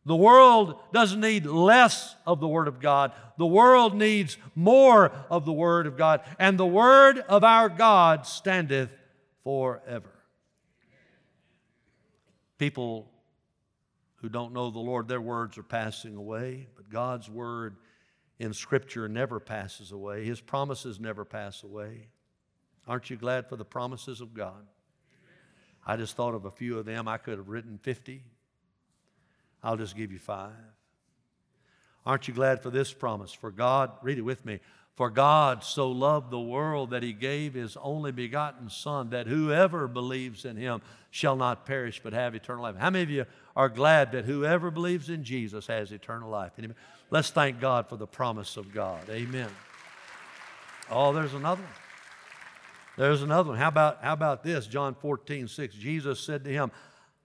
The 0.06 0.16
world 0.16 0.78
doesn't 0.92 1.20
need 1.20 1.46
less 1.46 2.14
of 2.26 2.40
the 2.40 2.48
Word 2.48 2.68
of 2.68 2.78
God. 2.78 3.12
The 3.38 3.46
world 3.46 3.96
needs 3.96 4.36
more 4.54 5.10
of 5.30 5.46
the 5.46 5.52
Word 5.52 5.86
of 5.86 5.96
God. 5.96 6.20
And 6.38 6.58
the 6.58 6.66
Word 6.66 7.20
of 7.20 7.42
our 7.42 7.70
God 7.70 8.26
standeth 8.26 8.90
forever. 9.44 10.10
People 12.58 13.10
who 14.24 14.30
don't 14.30 14.54
know 14.54 14.70
the 14.70 14.78
Lord, 14.78 15.06
their 15.06 15.20
words 15.20 15.58
are 15.58 15.62
passing 15.62 16.16
away, 16.16 16.66
but 16.76 16.88
God's 16.88 17.28
Word 17.28 17.76
in 18.38 18.54
Scripture 18.54 19.06
never 19.06 19.38
passes 19.38 19.92
away. 19.92 20.24
His 20.24 20.40
promises 20.40 20.98
never 20.98 21.26
pass 21.26 21.62
away. 21.62 22.08
Aren't 22.88 23.10
you 23.10 23.16
glad 23.16 23.50
for 23.50 23.56
the 23.56 23.66
promises 23.66 24.22
of 24.22 24.32
God? 24.32 24.66
I 25.86 25.98
just 25.98 26.16
thought 26.16 26.32
of 26.32 26.46
a 26.46 26.50
few 26.50 26.78
of 26.78 26.86
them. 26.86 27.06
I 27.06 27.18
could 27.18 27.36
have 27.36 27.50
written 27.50 27.76
50. 27.76 28.24
I'll 29.62 29.76
just 29.76 29.94
give 29.94 30.10
you 30.10 30.18
five. 30.18 30.52
Aren't 32.06 32.26
you 32.26 32.32
glad 32.32 32.62
for 32.62 32.70
this 32.70 32.94
promise? 32.94 33.30
For 33.30 33.50
God, 33.50 33.92
read 34.00 34.16
it 34.16 34.22
with 34.22 34.42
me. 34.46 34.60
For 34.96 35.10
God 35.10 35.64
so 35.64 35.90
loved 35.90 36.30
the 36.30 36.40
world 36.40 36.90
that 36.90 37.02
he 37.02 37.12
gave 37.12 37.54
his 37.54 37.76
only 37.82 38.12
begotten 38.12 38.70
Son, 38.70 39.10
that 39.10 39.26
whoever 39.26 39.88
believes 39.88 40.44
in 40.44 40.56
him 40.56 40.82
shall 41.10 41.34
not 41.34 41.66
perish 41.66 42.00
but 42.02 42.12
have 42.12 42.34
eternal 42.34 42.62
life. 42.62 42.76
How 42.76 42.90
many 42.90 43.02
of 43.02 43.10
you 43.10 43.26
are 43.56 43.68
glad 43.68 44.12
that 44.12 44.24
whoever 44.24 44.70
believes 44.70 45.10
in 45.10 45.24
Jesus 45.24 45.66
has 45.66 45.90
eternal 45.90 46.30
life? 46.30 46.52
Let's 47.10 47.30
thank 47.30 47.60
God 47.60 47.88
for 47.88 47.96
the 47.96 48.06
promise 48.06 48.56
of 48.56 48.72
God. 48.72 49.08
Amen. 49.10 49.48
Oh, 50.90 51.12
there's 51.12 51.34
another 51.34 51.62
one. 51.62 51.72
There's 52.96 53.22
another 53.22 53.50
one. 53.50 53.58
How 53.58 53.68
about, 53.68 54.02
how 54.02 54.12
about 54.12 54.44
this? 54.44 54.68
John 54.68 54.94
14, 54.94 55.48
6. 55.48 55.74
Jesus 55.74 56.20
said 56.20 56.44
to 56.44 56.50
him, 56.50 56.70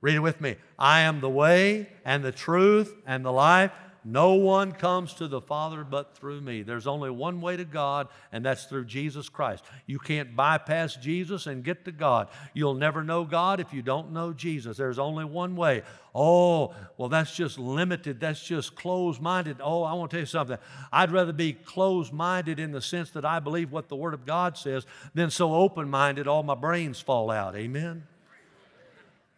Read 0.02 0.16
it 0.16 0.20
with 0.20 0.40
me. 0.40 0.56
I 0.78 1.02
am 1.02 1.20
the 1.20 1.30
way 1.30 1.90
and 2.06 2.24
the 2.24 2.32
truth 2.32 2.96
and 3.06 3.24
the 3.24 3.32
life. 3.32 3.72
No 4.06 4.34
one 4.36 4.72
comes 4.72 5.14
to 5.16 5.28
the 5.28 5.42
Father 5.42 5.84
but 5.84 6.16
through 6.16 6.42
me. 6.42 6.62
There's 6.62 6.88
only 6.88 7.10
one 7.10 7.42
way 7.42 7.58
to 7.58 7.66
God, 7.66 8.08
and 8.32 8.46
that's 8.46 8.66
through 8.66 8.86
Jesus 8.86 9.28
Christ. 9.28 9.64
You 9.86 10.00
can't 10.00 10.36
bypass 10.36 10.96
Jesus 10.96 11.48
and 11.48 11.64
get 11.64 11.86
to 11.86 11.92
God. 11.92 12.30
You'll 12.54 12.76
never 12.76 13.04
know 13.04 13.26
God 13.26 13.60
if 13.60 13.74
you 13.74 13.82
don't 13.82 14.12
know 14.12 14.32
Jesus. 14.32 14.78
There's 14.78 15.00
only 15.00 15.26
one 15.26 15.56
way. 15.56 15.84
Oh, 16.16 16.74
well, 16.98 17.10
that's 17.10 17.36
just 17.36 17.60
limited. 17.60 18.20
That's 18.20 18.42
just 18.42 18.76
closed 18.76 19.22
minded. 19.22 19.58
Oh, 19.62 19.84
I 19.84 19.94
want 19.94 20.12
to 20.12 20.16
tell 20.16 20.22
you 20.22 20.28
something. 20.28 20.58
I'd 20.92 21.12
rather 21.12 21.34
be 21.34 21.54
closed 21.54 22.14
minded 22.14 22.60
in 22.60 22.72
the 22.72 22.82
sense 22.82 23.10
that 23.12 23.26
I 23.26 23.40
believe 23.40 23.72
what 23.72 23.90
the 23.90 23.96
Word 23.96 24.14
of 24.14 24.26
God 24.26 24.58
says 24.58 24.86
than 25.14 25.30
so 25.30 25.54
open 25.54 25.90
minded 25.90 26.28
all 26.28 26.44
my 26.44 26.56
brains 26.56 27.02
fall 27.02 27.30
out. 27.30 27.56
Amen? 27.56 28.04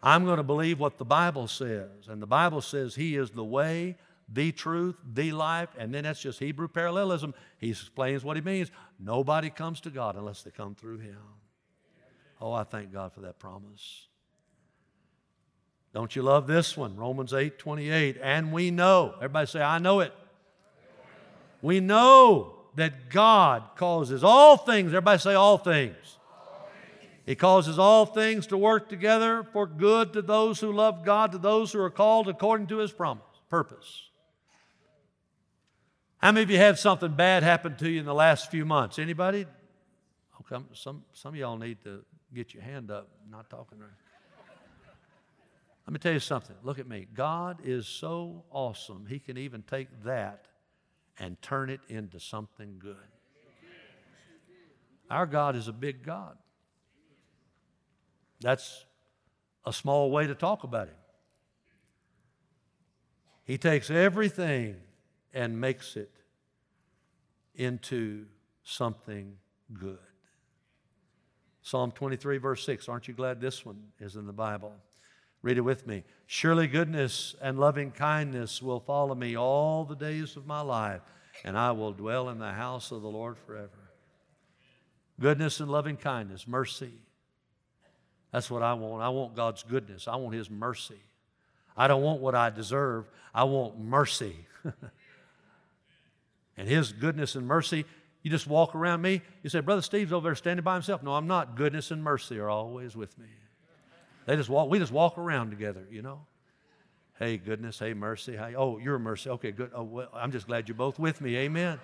I'm 0.04 0.26
going 0.26 0.38
to 0.38 0.43
believe 0.43 0.80
what 0.80 0.97
the 0.97 1.06
Bible 1.06 1.47
says. 1.47 1.89
And 2.08 2.21
the 2.21 2.28
Bible 2.28 2.62
says 2.62 2.95
He 2.95 3.15
is 3.15 3.32
the 3.32 3.43
way, 3.43 3.97
the 4.34 4.52
truth, 4.52 4.96
the 5.13 5.32
life, 5.32 5.70
and 5.78 5.94
then 5.94 6.04
that's 6.04 6.22
just 6.22 6.39
Hebrew 6.39 6.67
parallelism. 6.67 7.34
He 7.58 7.72
explains 7.72 8.24
what 8.24 8.38
he 8.38 8.41
means. 8.41 8.72
Nobody 9.00 9.50
comes 9.50 9.82
to 9.82 9.89
God 9.89 10.15
unless 10.15 10.44
they 10.44 10.52
come 10.52 10.76
through 10.76 11.00
him. 11.00 11.17
Oh, 12.39 12.54
I 12.54 12.63
thank 12.63 12.91
God 12.91 13.13
for 13.13 13.22
that 13.22 13.39
promise. 13.39 14.08
Don't 15.94 16.15
you 16.15 16.22
love 16.22 16.48
this 16.48 16.78
one? 16.78 16.96
Romans 16.96 17.34
8 17.34 17.60
28. 17.60 18.17
And 18.22 18.52
we 18.52 18.72
know, 18.72 19.13
everybody 19.17 19.48
say, 19.48 19.62
I 19.62 19.78
know 19.78 20.00
it. 20.00 20.13
We 21.62 21.80
know 21.80 22.56
that 22.76 23.10
God 23.10 23.63
causes 23.76 24.24
all 24.24 24.58
things, 24.58 24.88
everybody 24.88 25.20
say, 25.20 25.34
all 25.34 25.58
things. 25.58 26.17
He 27.26 27.36
causes 27.36 27.78
all 27.78 28.06
things 28.06 28.48
to 28.48 28.58
work 28.58 28.89
together 28.89 29.44
for 29.54 29.67
good 29.67 30.13
to 30.13 30.22
those 30.22 30.60
who 30.60 30.72
love 30.72 31.06
God, 31.06 31.34
to 31.34 31.38
those 31.38 31.72
who 31.72 31.80
are 31.82 31.91
called 31.91 32.28
according 32.28 32.67
to 32.67 32.78
his 32.78 32.91
promise, 32.91 33.24
purpose. 33.50 34.10
How 36.21 36.31
many 36.31 36.43
of 36.43 36.51
you 36.51 36.57
had 36.57 36.77
something 36.77 37.13
bad 37.13 37.41
happen 37.41 37.75
to 37.77 37.89
you 37.89 37.99
in 37.99 38.05
the 38.05 38.13
last 38.13 38.51
few 38.51 38.63
months? 38.63 38.99
Anybody? 38.99 39.47
Oh, 40.36 40.55
okay, 40.55 40.63
some, 40.73 41.03
some 41.13 41.34
of 41.34 41.39
y'all 41.39 41.57
need 41.57 41.81
to 41.84 42.05
get 42.31 42.53
your 42.53 42.62
hand 42.62 42.91
up. 42.91 43.10
I'm 43.25 43.31
not 43.31 43.49
talking 43.49 43.79
right. 43.79 43.89
Let 45.88 45.93
me 45.93 45.97
tell 45.97 46.13
you 46.13 46.19
something. 46.19 46.55
Look 46.62 46.77
at 46.77 46.88
me. 46.88 47.07
God 47.12 47.57
is 47.63 47.88
so 47.88 48.43
awesome, 48.51 49.07
He 49.10 49.17
can 49.17 49.36
even 49.38 49.63
take 49.63 49.88
that 50.03 50.45
and 51.17 51.41
turn 51.41 51.71
it 51.71 51.81
into 51.89 52.19
something 52.19 52.75
good. 52.77 52.95
Our 55.10 55.25
God 55.25 55.55
is 55.55 55.67
a 55.67 55.73
big 55.73 56.03
God. 56.03 56.38
That's 58.41 58.86
a 59.65 59.73
small 59.73 60.12
way 60.12 60.27
to 60.27 60.36
talk 60.36 60.63
about 60.63 60.88
Him. 60.88 60.95
He 63.43 63.57
takes 63.57 63.89
everything 63.89 64.75
and 65.34 65.60
makes 65.60 65.96
it 65.96 66.12
into 67.56 68.26
something 68.63 69.38
good. 69.74 69.98
Psalm 71.62 71.91
23, 71.91 72.38
verse 72.38 72.65
6. 72.65 72.89
Aren't 72.89 73.08
you 73.08 73.13
glad 73.13 73.39
this 73.39 73.65
one 73.65 73.78
is 74.00 74.15
in 74.15 74.26
the 74.26 74.34
Bible? 74.34 74.74
Read 75.41 75.58
it 75.58 75.62
with 75.62 75.88
me. 75.88 76.04
Surely 76.28 76.67
goodness 76.67 77.36
and 77.41 77.60
loving 77.60 77.91
kindness 77.91 78.62
will 78.62 78.80
follow 78.80 79.15
me 79.15 79.36
all 79.36 79.86
the 79.86 79.96
days 79.96 80.36
of 80.36 80.46
my 80.46 80.62
life, 80.62 81.02
and 81.44 81.58
I 81.58 81.72
will 81.72 81.94
dwell 81.94 82.30
in 82.30 82.39
the 82.39 82.52
house 82.52 82.91
of 82.91 83.02
the 83.02 83.10
Lord 83.10 83.38
forever. 83.38 83.70
Goodness 85.20 85.60
and 85.60 85.70
loving 85.70 85.98
kindness, 85.98 86.48
mercy. 86.48 86.94
That's 88.32 88.50
what 88.50 88.63
I 88.63 88.74
want. 88.74 89.04
I 89.04 89.10
want 89.10 89.36
God's 89.36 89.63
goodness. 89.63 90.08
I 90.08 90.15
want 90.15 90.36
His 90.36 90.50
mercy. 90.50 91.02
I 91.76 91.88
don't 91.88 92.02
want 92.02 92.22
what 92.22 92.36
I 92.36 92.50
deserve. 92.50 93.06
I 93.34 93.44
want 93.44 93.80
mercy. 93.80 94.36
and 96.62 96.69
His 96.69 96.91
goodness 96.91 97.34
and 97.34 97.47
mercy, 97.47 97.86
you 98.21 98.30
just 98.30 98.45
walk 98.45 98.76
around 98.76 99.02
me. 99.02 99.24
You 99.41 99.50
say, 99.50 99.62
Brother 99.62 99.82
Steve's 99.82 100.13
over 100.13 100.28
there 100.28 100.36
standing 100.36 100.63
by 100.63 100.76
himself. 100.76 101.02
No, 101.02 101.15
I'm 101.15 101.26
not. 101.26 101.56
Goodness 101.56 101.89
and 101.89 102.04
mercy 102.04 102.38
are 102.38 102.52
always 102.52 102.95
with 102.95 103.17
me. 103.17 103.26
They 104.28 104.36
just 104.36 104.47
walk, 104.47 104.69
we 104.69 104.78
just 104.78 104.91
walk 104.91 105.17
around 105.17 105.50
together, 105.50 105.88
you 105.89 106.04
know. 106.04 106.19
Hey, 107.17 107.38
goodness, 107.38 107.80
hey, 107.80 107.95
mercy. 107.95 108.38
Hey, 108.38 108.54
oh, 108.56 108.78
you're 108.78 109.00
mercy. 109.00 109.32
Okay, 109.32 109.52
good. 109.52 109.71
Oh, 109.74 109.82
well, 109.82 110.10
I'm 110.13 110.32
just 110.32 110.45
glad 110.45 110.67
you're 110.67 110.76
both 110.76 111.00
with 111.00 111.19
me. 111.19 111.36
Amen. 111.36 111.80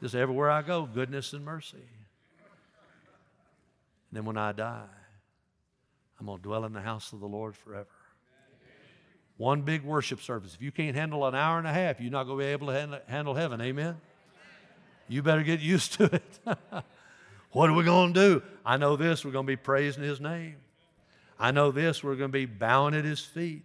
Just 0.00 0.14
everywhere 0.14 0.48
I 0.48 0.62
go, 0.62 0.86
goodness 0.86 1.32
and 1.32 1.44
mercy. 1.44 1.78
And 4.08 4.12
then 4.12 4.24
when 4.24 4.36
I 4.38 4.52
die, 4.52 4.86
I'm 6.20 6.26
going 6.26 6.38
to 6.38 6.42
dwell 6.44 6.64
in 6.64 6.72
the 6.72 6.80
house 6.80 7.12
of 7.12 7.18
the 7.18 7.26
Lord 7.26 7.56
forever. 7.56 7.88
One 9.36 9.62
big 9.62 9.82
worship 9.82 10.20
service. 10.22 10.54
If 10.54 10.62
you 10.62 10.72
can't 10.72 10.96
handle 10.96 11.26
an 11.26 11.34
hour 11.34 11.58
and 11.58 11.66
a 11.66 11.72
half, 11.72 12.00
you're 12.00 12.10
not 12.10 12.24
going 12.24 12.38
to 12.38 12.44
be 12.44 12.50
able 12.50 12.68
to 12.68 13.02
handle 13.06 13.34
heaven. 13.34 13.60
Amen? 13.60 13.96
You 15.08 15.22
better 15.22 15.42
get 15.42 15.60
used 15.60 15.94
to 15.94 16.04
it. 16.04 16.38
what 17.52 17.68
are 17.68 17.74
we 17.74 17.84
going 17.84 18.14
to 18.14 18.20
do? 18.20 18.42
I 18.64 18.76
know 18.76 18.96
this 18.96 19.24
we're 19.24 19.32
going 19.32 19.46
to 19.46 19.52
be 19.52 19.56
praising 19.56 20.02
His 20.02 20.20
name. 20.20 20.56
I 21.38 21.50
know 21.50 21.70
this 21.70 22.02
we're 22.02 22.16
going 22.16 22.30
to 22.30 22.38
be 22.38 22.46
bowing 22.46 22.94
at 22.94 23.04
His 23.04 23.20
feet. 23.20 23.62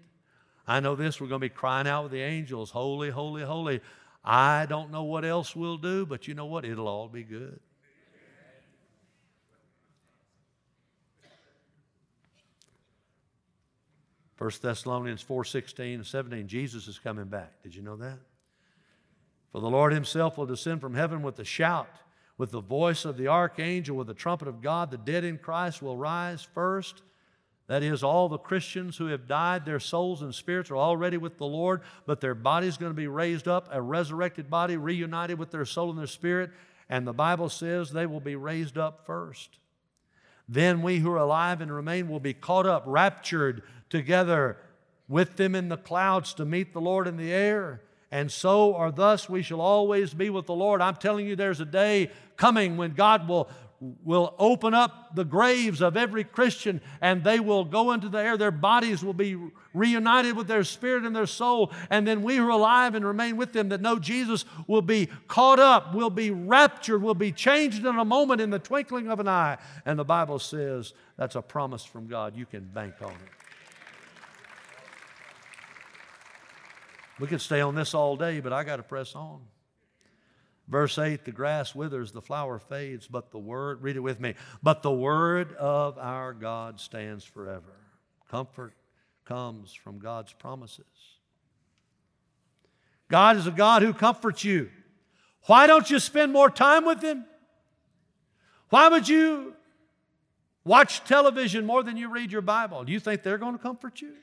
I 0.67 0.81
know 0.81 0.95
this 0.95 1.19
we're 1.19 1.27
going 1.27 1.41
to 1.41 1.45
be 1.45 1.49
crying 1.49 1.87
out 1.87 2.03
with 2.03 2.11
the 2.11 2.21
angels, 2.21 2.69
Holy, 2.69 3.09
holy, 3.09 3.43
holy. 3.43 3.81
I 4.23 4.67
don't 4.67 4.91
know 4.91 5.03
what 5.03 5.25
else 5.25 5.55
we'll 5.55 5.77
do, 5.77 6.05
but 6.05 6.27
you 6.27 6.33
know 6.33 6.45
what? 6.45 6.63
It'll 6.63 6.87
all 6.87 7.07
be 7.07 7.23
good. 7.23 7.59
1 14.41 14.49
Thessalonians 14.59 15.21
4 15.21 15.45
16 15.45 15.93
and 15.93 16.05
17, 16.05 16.47
Jesus 16.47 16.87
is 16.87 16.97
coming 16.97 17.25
back. 17.25 17.61
Did 17.61 17.75
you 17.75 17.83
know 17.83 17.95
that? 17.97 18.17
For 19.51 19.61
the 19.61 19.69
Lord 19.69 19.93
himself 19.93 20.35
will 20.35 20.47
descend 20.47 20.81
from 20.81 20.95
heaven 20.95 21.21
with 21.21 21.37
a 21.37 21.45
shout, 21.45 21.91
with 22.39 22.49
the 22.49 22.59
voice 22.59 23.05
of 23.05 23.17
the 23.17 23.27
archangel, 23.27 23.95
with 23.95 24.07
the 24.07 24.15
trumpet 24.15 24.47
of 24.47 24.59
God. 24.59 24.89
The 24.89 24.97
dead 24.97 25.23
in 25.23 25.37
Christ 25.37 25.83
will 25.83 25.95
rise 25.95 26.41
first. 26.41 27.03
That 27.67 27.83
is, 27.83 28.01
all 28.01 28.29
the 28.29 28.39
Christians 28.39 28.97
who 28.97 29.05
have 29.07 29.27
died, 29.27 29.63
their 29.63 29.79
souls 29.79 30.23
and 30.23 30.33
spirits 30.33 30.71
are 30.71 30.77
already 30.77 31.17
with 31.17 31.37
the 31.37 31.45
Lord, 31.45 31.81
but 32.07 32.19
their 32.19 32.33
body 32.33 32.65
is 32.65 32.77
going 32.77 32.89
to 32.89 32.95
be 32.95 33.05
raised 33.05 33.47
up, 33.47 33.69
a 33.71 33.79
resurrected 33.79 34.49
body, 34.49 34.75
reunited 34.75 35.37
with 35.37 35.51
their 35.51 35.65
soul 35.65 35.91
and 35.91 35.99
their 35.99 36.07
spirit. 36.07 36.49
And 36.89 37.05
the 37.05 37.13
Bible 37.13 37.49
says 37.49 37.91
they 37.91 38.07
will 38.07 38.19
be 38.19 38.35
raised 38.35 38.79
up 38.79 39.05
first. 39.05 39.59
Then 40.47 40.81
we 40.81 40.99
who 40.99 41.11
are 41.11 41.17
alive 41.17 41.61
and 41.61 41.73
remain 41.73 42.09
will 42.09 42.19
be 42.19 42.33
caught 42.33 42.65
up, 42.65 42.83
raptured 42.85 43.63
together 43.89 44.57
with 45.07 45.35
them 45.35 45.55
in 45.55 45.69
the 45.69 45.77
clouds 45.77 46.33
to 46.35 46.45
meet 46.45 46.73
the 46.73 46.81
Lord 46.81 47.07
in 47.07 47.17
the 47.17 47.31
air. 47.31 47.81
And 48.11 48.31
so 48.31 48.73
or 48.73 48.91
thus 48.91 49.29
we 49.29 49.41
shall 49.41 49.61
always 49.61 50.13
be 50.13 50.29
with 50.29 50.45
the 50.45 50.53
Lord. 50.53 50.81
I'm 50.81 50.95
telling 50.95 51.25
you, 51.25 51.35
there's 51.35 51.61
a 51.61 51.65
day 51.65 52.11
coming 52.35 52.75
when 52.75 52.93
God 52.93 53.27
will 53.27 53.49
will 53.81 54.35
open 54.37 54.75
up 54.75 55.15
the 55.15 55.25
graves 55.25 55.81
of 55.81 55.97
every 55.97 56.23
Christian 56.23 56.79
and 57.01 57.23
they 57.23 57.39
will 57.39 57.65
go 57.65 57.91
into 57.93 58.09
the 58.09 58.19
air. 58.19 58.37
Their 58.37 58.51
bodies 58.51 59.03
will 59.03 59.13
be 59.13 59.35
reunited 59.73 60.35
with 60.35 60.47
their 60.47 60.63
spirit 60.63 61.03
and 61.03 61.15
their 61.15 61.25
soul. 61.25 61.71
And 61.89 62.07
then 62.07 62.21
we 62.21 62.37
who 62.37 62.45
are 62.45 62.51
alive 62.51 62.93
and 62.93 63.03
remain 63.03 63.37
with 63.37 63.53
them 63.53 63.69
that 63.69 63.81
know 63.81 63.97
Jesus 63.97 64.45
will 64.67 64.83
be 64.83 65.09
caught 65.27 65.59
up, 65.59 65.95
will 65.95 66.11
be 66.11 66.29
raptured, 66.29 67.01
will 67.01 67.15
be 67.15 67.31
changed 67.31 67.83
in 67.83 67.97
a 67.97 68.05
moment 68.05 68.39
in 68.39 68.51
the 68.51 68.59
twinkling 68.59 69.09
of 69.09 69.19
an 69.19 69.27
eye. 69.27 69.57
And 69.83 69.97
the 69.97 70.05
Bible 70.05 70.37
says 70.37 70.93
that's 71.17 71.35
a 71.35 71.41
promise 71.41 71.83
from 71.83 72.07
God. 72.07 72.35
You 72.37 72.45
can 72.45 72.65
bank 72.65 72.93
on 73.01 73.11
it. 73.11 73.17
We 77.19 77.27
could 77.27 77.41
stay 77.41 77.61
on 77.61 77.75
this 77.75 77.93
all 77.93 78.15
day, 78.15 78.39
but 78.39 78.53
I 78.53 78.63
got 78.63 78.77
to 78.77 78.83
press 78.83 79.15
on. 79.15 79.41
Verse 80.71 80.97
8 80.97 81.25
the 81.25 81.33
grass 81.33 81.75
withers, 81.75 82.13
the 82.13 82.21
flower 82.21 82.57
fades, 82.57 83.05
but 83.05 83.29
the 83.31 83.37
word, 83.37 83.83
read 83.83 83.97
it 83.97 83.99
with 83.99 84.21
me, 84.21 84.35
but 84.63 84.81
the 84.81 84.91
word 84.91 85.53
of 85.55 85.97
our 85.97 86.33
God 86.33 86.79
stands 86.79 87.25
forever. 87.25 87.75
Comfort 88.31 88.73
comes 89.25 89.73
from 89.73 89.99
God's 89.99 90.31
promises. 90.31 90.85
God 93.09 93.35
is 93.35 93.45
a 93.45 93.51
God 93.51 93.81
who 93.81 93.93
comforts 93.93 94.45
you. 94.45 94.69
Why 95.47 95.67
don't 95.67 95.91
you 95.91 95.99
spend 95.99 96.31
more 96.31 96.49
time 96.49 96.85
with 96.85 97.01
Him? 97.01 97.25
Why 98.69 98.87
would 98.87 99.09
you 99.09 99.53
watch 100.63 101.03
television 101.03 101.65
more 101.65 101.83
than 101.83 101.97
you 101.97 102.09
read 102.09 102.31
your 102.31 102.41
Bible? 102.41 102.85
Do 102.85 102.93
you 102.93 103.01
think 103.01 103.23
they're 103.23 103.37
going 103.37 103.57
to 103.57 103.61
comfort 103.61 103.99
you? 103.99 104.13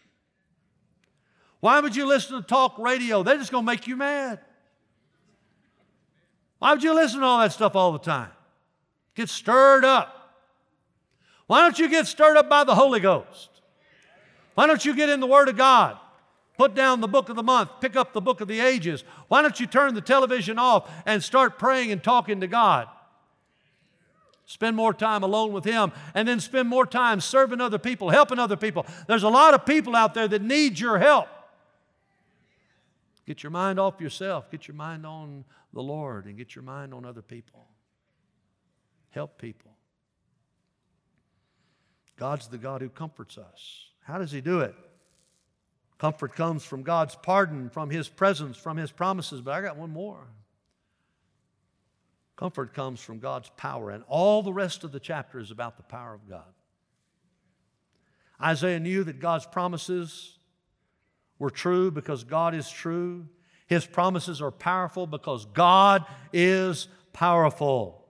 Why 1.61 1.81
would 1.81 1.95
you 1.95 2.07
listen 2.07 2.41
to 2.41 2.47
talk 2.47 2.79
radio? 2.79 3.23
They're 3.23 3.37
just 3.37 3.53
going 3.53 3.67
to 3.67 3.71
make 3.71 3.87
you 3.87 3.97
mad. 3.97 4.41
Why 6.59 6.73
would 6.73 6.83
you 6.83 6.95
listen 6.95 7.21
to 7.21 7.27
all 7.27 7.39
that 7.39 7.53
stuff 7.53 7.77
all 7.77 7.93
the 7.93 7.99
time? 7.99 8.31
Get 9.15 9.29
stirred 9.29 9.85
up. 9.85 10.15
Why 11.47 11.61
don't 11.61 11.79
you 11.79 11.89
get 11.89 12.07
stirred 12.07 12.37
up 12.37 12.49
by 12.49 12.65
the 12.65 12.75
Holy 12.75 13.01
Ghost? 13.01 13.49
Why 14.55 14.67
don't 14.67 14.85
you 14.85 14.95
get 14.95 15.09
in 15.09 15.21
the 15.21 15.27
Word 15.27 15.49
of 15.49 15.57
God? 15.57 15.99
Put 16.57 16.75
down 16.75 17.01
the 17.01 17.09
book 17.09 17.29
of 17.29 17.37
the 17.37 17.43
month, 17.43 17.71
pick 17.81 17.95
up 17.95 18.13
the 18.13 18.21
book 18.21 18.41
of 18.41 18.49
the 18.49 18.59
ages. 18.59 19.05
Why 19.29 19.43
don't 19.43 19.59
you 19.61 19.67
turn 19.67 19.95
the 19.95 20.01
television 20.01 20.59
off 20.59 20.91
and 21.07 21.23
start 21.23 21.59
praying 21.59 21.93
and 21.93 22.03
talking 22.03 22.41
to 22.41 22.49
God? 22.49 22.89
Spend 24.45 24.75
more 24.75 24.93
time 24.93 25.23
alone 25.23 25.53
with 25.53 25.65
Him 25.65 25.93
and 26.15 26.27
then 26.27 26.41
spend 26.41 26.69
more 26.69 26.87
time 26.87 27.21
serving 27.21 27.61
other 27.61 27.79
people, 27.79 28.11
helping 28.11 28.39
other 28.41 28.57
people. 28.57 28.87
There's 29.07 29.23
a 29.23 29.29
lot 29.29 29.55
of 29.55 29.65
people 29.65 29.95
out 29.95 30.15
there 30.15 30.27
that 30.27 30.43
need 30.43 30.81
your 30.81 30.99
help. 30.99 31.29
Get 33.29 33.43
your 33.43 33.51
mind 33.51 33.79
off 33.79 34.01
yourself, 34.01 34.51
get 34.51 34.67
your 34.67 34.75
mind 34.75 35.05
on 35.05 35.45
the 35.75 35.83
Lord, 35.83 36.25
and 36.25 36.39
get 36.39 36.55
your 36.55 36.63
mind 36.63 36.95
on 36.95 37.05
other 37.05 37.21
people. 37.21 37.67
Help 39.11 39.37
people. 39.37 39.77
God's 42.17 42.49
the 42.49 42.57
God 42.57 42.81
who 42.81 42.89
comforts 42.89 43.37
us. 43.37 43.91
How 44.01 44.17
does 44.17 44.33
He 44.33 44.41
do 44.41 44.61
it? 44.61 44.75
Comfort 45.99 46.37
comes 46.37 46.65
from 46.65 46.83
God's 46.83 47.17
pardon, 47.17 47.69
from 47.69 47.91
His 47.91 48.09
presence, 48.09 48.57
from 48.57 48.79
His 48.79 48.91
promises. 48.91 49.43
But 49.43 49.53
I 49.53 49.61
got 49.61 49.77
one 49.77 49.91
more. 49.91 50.27
Comfort 52.35 52.73
comes 52.73 52.99
from 52.99 53.19
God's 53.19 53.51
power. 53.59 53.91
And 53.91 54.05
all 54.09 54.43
the 54.43 54.55
rest 54.55 54.85
of 54.85 54.93
the 54.93 55.01
chapter 55.01 55.39
is 55.39 55.51
about 55.51 55.77
the 55.77 55.83
power 55.83 56.15
of 56.15 56.27
God. 56.31 56.55
Isaiah 58.43 58.81
knew 58.81 59.05
that 59.05 59.21
God's 59.21 59.45
promises 59.45 60.38
were 61.39 61.51
true 61.51 61.91
because 61.91 62.25
God 62.25 62.55
is 62.55 62.71
true. 62.71 63.27
His 63.67 63.87
promises 63.87 64.41
are 64.41 64.51
powerful 64.51 65.07
because 65.07 65.45
God 65.47 66.05
is 66.33 66.89
powerful. 67.13 68.05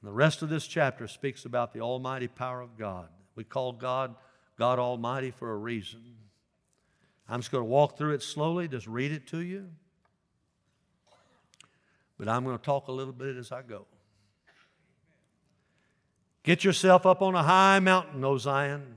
And 0.00 0.08
the 0.08 0.14
rest 0.14 0.42
of 0.42 0.48
this 0.48 0.66
chapter 0.66 1.08
speaks 1.08 1.44
about 1.44 1.72
the 1.72 1.80
almighty 1.80 2.28
power 2.28 2.60
of 2.60 2.76
God. 2.76 3.08
We 3.34 3.44
call 3.44 3.72
God 3.72 4.14
God 4.58 4.78
Almighty 4.78 5.30
for 5.30 5.52
a 5.52 5.56
reason. 5.56 6.00
I'm 7.28 7.40
just 7.40 7.50
going 7.50 7.62
to 7.62 7.68
walk 7.68 7.98
through 7.98 8.14
it 8.14 8.22
slowly, 8.22 8.68
just 8.68 8.86
read 8.86 9.12
it 9.12 9.26
to 9.28 9.38
you. 9.38 9.68
But 12.18 12.28
I'm 12.28 12.44
going 12.44 12.56
to 12.56 12.64
talk 12.64 12.88
a 12.88 12.92
little 12.92 13.12
bit 13.12 13.36
as 13.36 13.52
I 13.52 13.62
go. 13.62 13.86
Get 16.42 16.64
yourself 16.64 17.04
up 17.04 17.20
on 17.22 17.34
a 17.34 17.42
high 17.42 17.80
mountain, 17.80 18.24
O 18.24 18.38
Zion. 18.38 18.94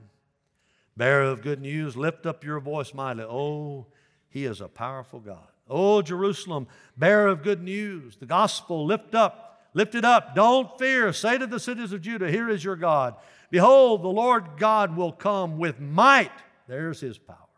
Bearer 1.00 1.30
of 1.30 1.40
good 1.40 1.62
news, 1.62 1.96
lift 1.96 2.26
up 2.26 2.44
your 2.44 2.60
voice 2.60 2.92
mightily. 2.92 3.24
Oh, 3.24 3.86
he 4.28 4.44
is 4.44 4.60
a 4.60 4.68
powerful 4.68 5.18
God. 5.18 5.48
Oh, 5.66 6.02
Jerusalem, 6.02 6.66
bearer 6.94 7.28
of 7.28 7.42
good 7.42 7.62
news, 7.62 8.16
the 8.16 8.26
gospel, 8.26 8.84
lift 8.84 9.14
up, 9.14 9.62
lift 9.72 9.94
it 9.94 10.04
up. 10.04 10.34
Don't 10.34 10.78
fear. 10.78 11.10
Say 11.14 11.38
to 11.38 11.46
the 11.46 11.58
cities 11.58 11.94
of 11.94 12.02
Judah, 12.02 12.30
Here 12.30 12.50
is 12.50 12.62
your 12.62 12.76
God. 12.76 13.14
Behold, 13.50 14.02
the 14.02 14.08
Lord 14.08 14.44
God 14.58 14.94
will 14.94 15.10
come 15.10 15.56
with 15.56 15.80
might. 15.80 16.32
There's 16.68 17.00
his 17.00 17.16
power 17.16 17.48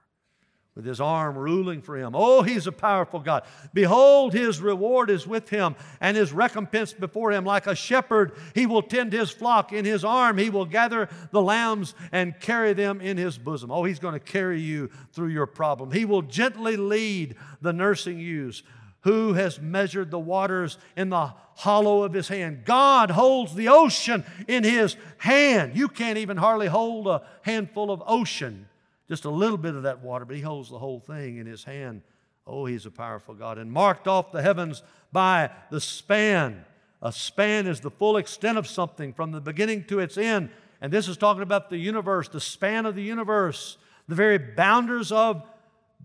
with 0.74 0.87
his 0.87 1.00
arm 1.00 1.37
ruling 1.37 1.82
for 1.82 1.96
him. 1.96 2.12
Oh, 2.14 2.42
he's 2.42 2.66
a 2.66 2.72
powerful 2.72 3.20
God. 3.20 3.42
Behold, 3.74 4.32
his 4.32 4.61
reward 4.61 5.11
is 5.11 5.26
with 5.26 5.50
him, 5.50 5.76
and 6.00 6.16
his 6.16 6.32
recompense 6.32 6.94
before 6.94 7.30
him. 7.30 7.44
Like 7.44 7.66
a 7.66 7.74
shepherd, 7.74 8.32
he 8.54 8.64
will 8.64 8.82
tend 8.82 9.12
his 9.12 9.30
flock. 9.30 9.72
In 9.72 9.85
his 9.85 10.02
arm, 10.02 10.38
he 10.38 10.48
will 10.48 10.64
gather 10.64 11.11
the 11.30 11.42
lambs 11.42 11.94
and 12.11 12.38
carry 12.40 12.72
them 12.72 13.02
in 13.02 13.18
his 13.18 13.37
bosom. 13.37 13.70
Oh, 13.70 13.85
he's 13.85 13.98
going 13.98 14.14
to 14.14 14.20
carry 14.20 14.61
you 14.61 14.90
through 15.12 15.28
your 15.28 15.46
problem. 15.46 15.90
He 15.90 16.06
will 16.06 16.22
gently 16.22 16.76
lead 16.76 17.37
the 17.61 17.74
nursing 17.74 18.18
ewes. 18.18 18.62
Who 19.02 19.35
has 19.35 19.61
measured 19.61 20.11
the 20.11 20.18
waters 20.18 20.78
in 20.96 21.11
the 21.11 21.35
hollow 21.56 22.04
of 22.04 22.14
his 22.14 22.28
hand? 22.28 22.64
God 22.64 23.11
holds 23.11 23.54
the 23.54 23.68
ocean 23.68 24.24
in 24.46 24.62
his 24.64 24.96
hand. 25.18 25.76
You 25.76 25.88
can't 25.88 26.18
even 26.18 26.37
hardly 26.37 26.68
hold 26.68 27.08
a 27.08 27.22
handful 27.42 27.90
of 27.90 28.02
ocean 28.06 28.68
just 29.08 29.24
a 29.24 29.30
little 29.30 29.58
bit 29.58 29.74
of 29.74 29.82
that 29.82 30.00
water, 30.00 30.24
but 30.24 30.36
He 30.36 30.42
holds 30.42 30.70
the 30.70 30.78
whole 30.78 31.00
thing 31.00 31.36
in 31.38 31.46
His 31.46 31.64
hand. 31.64 32.02
Oh, 32.46 32.66
He's 32.66 32.86
a 32.86 32.90
powerful 32.90 33.34
God. 33.34 33.58
And 33.58 33.70
marked 33.70 34.08
off 34.08 34.32
the 34.32 34.42
heavens 34.42 34.82
by 35.12 35.50
the 35.70 35.80
span. 35.80 36.64
A 37.00 37.12
span 37.12 37.66
is 37.66 37.80
the 37.80 37.90
full 37.90 38.16
extent 38.16 38.58
of 38.58 38.66
something 38.66 39.12
from 39.12 39.32
the 39.32 39.40
beginning 39.40 39.84
to 39.84 39.98
its 39.98 40.16
end. 40.16 40.50
And 40.80 40.92
this 40.92 41.08
is 41.08 41.16
talking 41.16 41.42
about 41.42 41.70
the 41.70 41.76
universe, 41.76 42.28
the 42.28 42.40
span 42.40 42.86
of 42.86 42.94
the 42.94 43.02
universe, 43.02 43.76
the 44.08 44.14
very 44.14 44.38
boundaries 44.38 45.12
of 45.12 45.42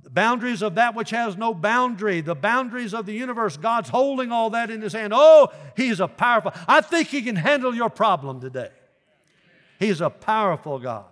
the 0.04 0.12
boundaries 0.12 0.62
of 0.62 0.76
that 0.76 0.94
which 0.94 1.10
has 1.10 1.36
no 1.36 1.54
boundary, 1.54 2.22
the 2.22 2.36
boundaries 2.36 2.94
of 2.94 3.08
the 3.08 3.14
universe. 3.14 3.58
God's 3.58 3.90
holding 3.90 4.32
all 4.32 4.52
that 4.52 4.70
in 4.70 4.80
his 4.80 4.94
hand. 4.94 5.12
Oh, 5.14 5.52
he's 5.76 6.00
a 6.00 6.08
powerful. 6.08 6.54
I 6.68 6.82
think 6.82 7.08
he 7.08 7.24
can 7.24 7.36
handle 7.36 7.74
your 7.74 7.90
problem 7.90 8.40
today. 8.40 8.70
He's 9.80 10.00
a 10.00 10.10
powerful 10.10 10.78
God 10.80 11.06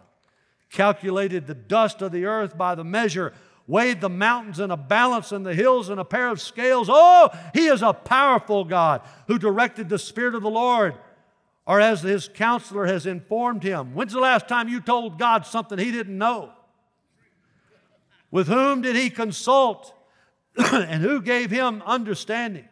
calculated 0.75 1.47
the 1.47 1.55
dust 1.55 2.01
of 2.01 2.11
the 2.11 2.25
earth 2.25 2.57
by 2.57 2.75
the 2.75 2.83
measure, 2.83 3.33
weighed 3.65 4.01
the 4.01 4.09
mountains 4.09 4.59
in 4.59 4.69
a 4.69 4.77
balance 4.77 5.31
and 5.31 5.45
the 5.45 5.55
hills 5.55 5.89
in 5.89 5.97
a 5.97 6.05
pair 6.05 6.27
of 6.27 6.39
scales. 6.39 6.87
Oh, 6.91 7.29
he 7.53 7.65
is 7.65 7.81
a 7.81 7.93
powerful 7.93 8.63
God 8.63 9.01
who 9.27 9.39
directed 9.39 9.89
the 9.89 9.97
Spirit 9.97 10.35
of 10.35 10.43
the 10.43 10.49
Lord, 10.49 10.93
or 11.65 11.79
as 11.79 12.01
his 12.01 12.27
counselor 12.27 12.85
has 12.85 13.07
informed 13.07 13.63
him. 13.63 13.95
When's 13.95 14.13
the 14.13 14.19
last 14.19 14.47
time 14.47 14.67
you 14.67 14.81
told 14.81 15.17
God 15.17 15.47
something 15.47 15.79
he 15.79 15.91
didn't 15.91 16.17
know? 16.17 16.51
With 18.29 18.47
whom 18.47 18.81
did 18.81 18.95
he 18.95 19.09
consult? 19.09 19.93
and 20.57 21.01
who 21.01 21.21
gave 21.21 21.51
him 21.51 21.81
understanding? 21.85 22.67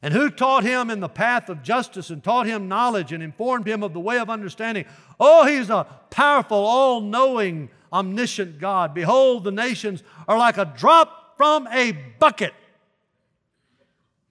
And 0.00 0.14
who 0.14 0.30
taught 0.30 0.62
him 0.62 0.90
in 0.90 1.00
the 1.00 1.08
path 1.08 1.48
of 1.48 1.62
justice 1.62 2.10
and 2.10 2.22
taught 2.22 2.46
him 2.46 2.68
knowledge 2.68 3.12
and 3.12 3.22
informed 3.22 3.66
him 3.66 3.82
of 3.82 3.92
the 3.92 4.00
way 4.00 4.18
of 4.18 4.30
understanding? 4.30 4.84
Oh, 5.18 5.44
he's 5.44 5.70
a 5.70 5.86
powerful, 6.10 6.56
all 6.56 7.00
knowing, 7.00 7.68
omniscient 7.92 8.60
God. 8.60 8.94
Behold, 8.94 9.42
the 9.42 9.50
nations 9.50 10.04
are 10.28 10.38
like 10.38 10.56
a 10.56 10.72
drop 10.76 11.36
from 11.36 11.66
a 11.68 11.92
bucket. 12.18 12.54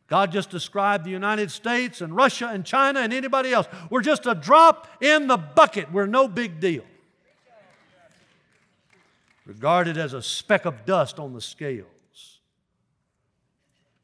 God 0.07 0.31
just 0.31 0.49
described 0.49 1.03
the 1.03 1.11
United 1.11 1.51
States 1.51 1.99
and 1.99 2.15
Russia 2.15 2.47
and 2.47 2.65
China 2.65 3.01
and 3.01 3.11
anybody 3.11 3.51
else. 3.51 3.67
We're 3.89 4.01
just 4.01 4.25
a 4.25 4.35
drop 4.35 4.87
in 5.01 5.27
the 5.27 5.35
bucket. 5.35 5.91
We're 5.91 6.05
no 6.05 6.29
big 6.29 6.61
deal. 6.61 6.85
Regarded 9.45 9.97
as 9.97 10.13
a 10.13 10.21
speck 10.21 10.63
of 10.63 10.85
dust 10.85 11.19
on 11.19 11.33
the 11.33 11.41
scale. 11.41 11.87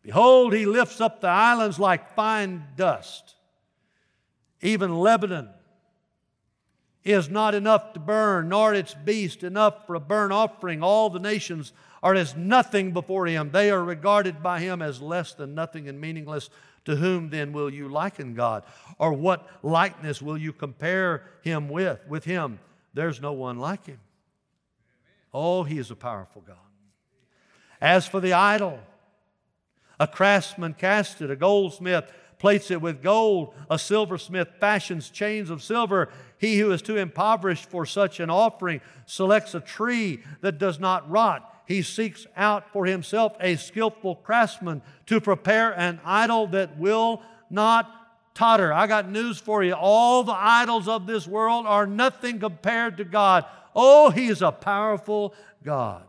Behold, 0.03 0.53
he 0.53 0.65
lifts 0.65 0.99
up 1.01 1.21
the 1.21 1.27
islands 1.27 1.79
like 1.79 2.13
fine 2.13 2.65
dust. 2.75 3.35
Even 4.61 4.99
Lebanon 4.99 5.49
is 7.03 7.29
not 7.29 7.55
enough 7.55 7.93
to 7.93 7.99
burn, 7.99 8.49
nor 8.49 8.73
its 8.73 8.93
beast 8.93 9.43
enough 9.43 9.85
for 9.87 9.95
a 9.95 9.99
burnt 9.99 10.33
offering. 10.33 10.83
All 10.83 11.09
the 11.09 11.19
nations 11.19 11.73
are 12.01 12.15
as 12.15 12.35
nothing 12.35 12.91
before 12.91 13.25
him. 13.27 13.51
They 13.51 13.71
are 13.71 13.83
regarded 13.83 14.43
by 14.43 14.59
him 14.59 14.81
as 14.81 15.01
less 15.01 15.33
than 15.33 15.55
nothing 15.55 15.87
and 15.87 15.99
meaningless. 15.99 16.49
To 16.85 16.97
whom 16.97 17.29
then 17.29 17.53
will 17.53 17.69
you 17.69 17.87
liken 17.87 18.33
God? 18.33 18.63
Or 18.99 19.13
what 19.13 19.47
likeness 19.63 20.21
will 20.21 20.37
you 20.37 20.51
compare 20.51 21.23
him 21.41 21.69
with? 21.69 22.05
With 22.09 22.25
him, 22.25 22.59
there's 22.93 23.21
no 23.21 23.31
one 23.31 23.57
like 23.57 23.85
him. 23.85 24.01
Oh, 25.33 25.63
he 25.63 25.77
is 25.77 25.91
a 25.91 25.95
powerful 25.95 26.41
God. 26.41 26.57
As 27.79 28.05
for 28.05 28.19
the 28.19 28.33
idol, 28.33 28.79
a 29.99 30.07
craftsman 30.07 30.73
casts 30.73 31.21
it, 31.21 31.31
a 31.31 31.35
goldsmith 31.35 32.11
plates 32.43 32.71
it 32.71 32.81
with 32.81 33.01
gold, 33.01 33.53
a 33.69 33.79
silversmith 33.79 34.49
fashions 34.59 35.09
chains 35.09 35.49
of 35.49 35.63
silver. 35.63 36.09
He 36.37 36.59
who 36.59 36.71
is 36.71 36.81
too 36.81 36.97
impoverished 36.97 37.69
for 37.69 37.85
such 37.85 38.19
an 38.19 38.29
offering 38.29 38.81
selects 39.05 39.55
a 39.55 39.61
tree 39.61 40.21
that 40.41 40.57
does 40.57 40.77
not 40.77 41.09
rot. 41.09 41.49
He 41.65 41.81
seeks 41.81 42.27
out 42.35 42.69
for 42.73 42.85
himself 42.85 43.37
a 43.39 43.55
skillful 43.55 44.17
craftsman 44.17 44.81
to 45.05 45.21
prepare 45.21 45.71
an 45.71 46.01
idol 46.03 46.47
that 46.47 46.77
will 46.77 47.21
not 47.49 47.89
totter. 48.33 48.73
I 48.73 48.87
got 48.87 49.09
news 49.09 49.37
for 49.37 49.63
you. 49.63 49.73
All 49.73 50.23
the 50.23 50.33
idols 50.33 50.89
of 50.89 51.07
this 51.07 51.25
world 51.25 51.65
are 51.65 51.87
nothing 51.87 52.39
compared 52.39 52.97
to 52.97 53.05
God. 53.05 53.45
Oh, 53.73 54.09
He 54.09 54.27
is 54.27 54.41
a 54.41 54.51
powerful 54.51 55.33
God. 55.63 56.03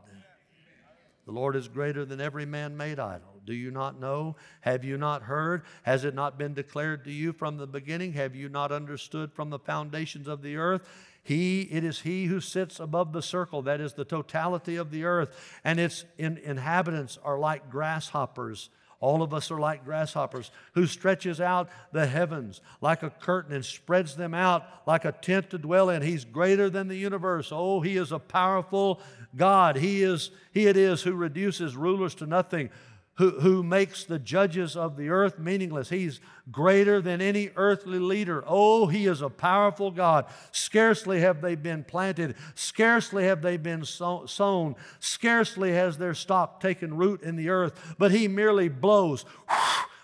The 1.27 1.33
Lord 1.33 1.55
is 1.55 1.69
greater 1.69 2.05
than 2.05 2.21
every 2.21 2.45
man 2.45 2.77
made 2.77 2.99
idol. 2.99 3.34
Do 3.45 3.55
you 3.55 3.71
not 3.71 4.01
know? 4.01 4.37
Have 4.63 4.85
you 4.85 4.97
not 4.97 5.23
heard? 5.23 5.63
Has 5.83 6.05
it 6.05 6.15
not 6.15 6.39
been 6.39 6.55
declared 6.55 7.05
to 7.05 7.13
you 7.13 7.33
from 7.33 7.57
the 7.57 7.67
beginning? 7.67 8.13
Have 8.15 8.35
you 8.35 8.49
not 8.49 8.73
understood 8.73 9.33
from 9.33 9.51
the 9.51 9.59
foundations 9.59 10.29
of 10.29 10.43
the 10.43 10.57
earth? 10.57 10.89
He, 11.23 11.63
it 11.63 11.85
is 11.85 12.01
He 12.01 12.27
who 12.27 12.41
sits 12.41 12.79
above 12.79 13.13
the 13.13 13.23
circle, 13.23 13.63
that 13.63 13.81
is 13.81 13.95
the 13.95 14.05
totality 14.05 14.77
of 14.77 14.91
the 14.91 15.05
earth, 15.05 15.59
and 15.65 15.81
its 15.81 16.05
in, 16.19 16.37
inhabitants 16.39 17.19
are 17.25 17.39
like 17.39 17.71
grasshoppers. 17.71 18.69
All 19.01 19.23
of 19.23 19.35
us 19.35 19.51
are 19.51 19.59
like 19.59 19.85
grasshoppers, 19.85 20.51
who 20.73 20.87
stretches 20.87 21.41
out 21.41 21.69
the 21.93 22.07
heavens 22.07 22.61
like 22.81 23.03
a 23.03 23.11
curtain 23.11 23.55
and 23.55 23.65
spreads 23.65 24.17
them 24.17 24.33
out 24.33 24.67
like 24.87 25.05
a 25.05 25.13
tent 25.13 25.51
to 25.51 25.59
dwell 25.59 25.91
in. 25.91 26.01
He's 26.01 26.25
greater 26.25 26.71
than 26.71 26.89
the 26.89 26.97
universe. 26.97 27.51
Oh, 27.53 27.81
He 27.81 27.97
is 27.97 28.13
a 28.13 28.19
powerful 28.19 29.01
God. 29.37 29.77
He 29.77 30.03
is 30.03 30.31
He 30.53 30.67
it 30.67 30.77
is 30.77 31.03
who 31.03 31.15
reduces 31.15 31.77
rulers 31.77 32.15
to 32.17 32.27
nothing, 32.27 32.71
who, 33.17 33.31
who 33.41 33.63
makes 33.63 34.05
the 34.05 34.19
judges 34.19 34.77
of 34.77 34.97
the 34.97 35.09
earth 35.09 35.39
meaningless. 35.39 35.89
He's 35.89 36.21
greater 36.51 37.01
than 37.01 37.21
any 37.21 37.51
earthly 37.57 37.99
leader. 37.99 38.43
Oh, 38.47 38.87
he 38.87 39.07
is 39.07 39.23
a 39.23 39.31
powerful 39.31 39.91
God. 39.91 40.27
Scarcely 40.51 41.21
have 41.21 41.41
they 41.41 41.55
been 41.55 41.85
planted, 41.85 42.35
scarcely 42.55 43.25
have 43.25 43.41
they 43.43 43.57
been 43.57 43.85
sown, 43.85 44.77
scarcely 44.99 45.73
has 45.73 45.97
their 45.97 46.15
stock 46.15 46.61
taken 46.61 46.97
root 46.97 47.23
in 47.23 47.37
the 47.37 47.51
earth, 47.51 47.95
but 47.99 48.11
he 48.11 48.27
merely 48.27 48.69
blows 48.69 49.25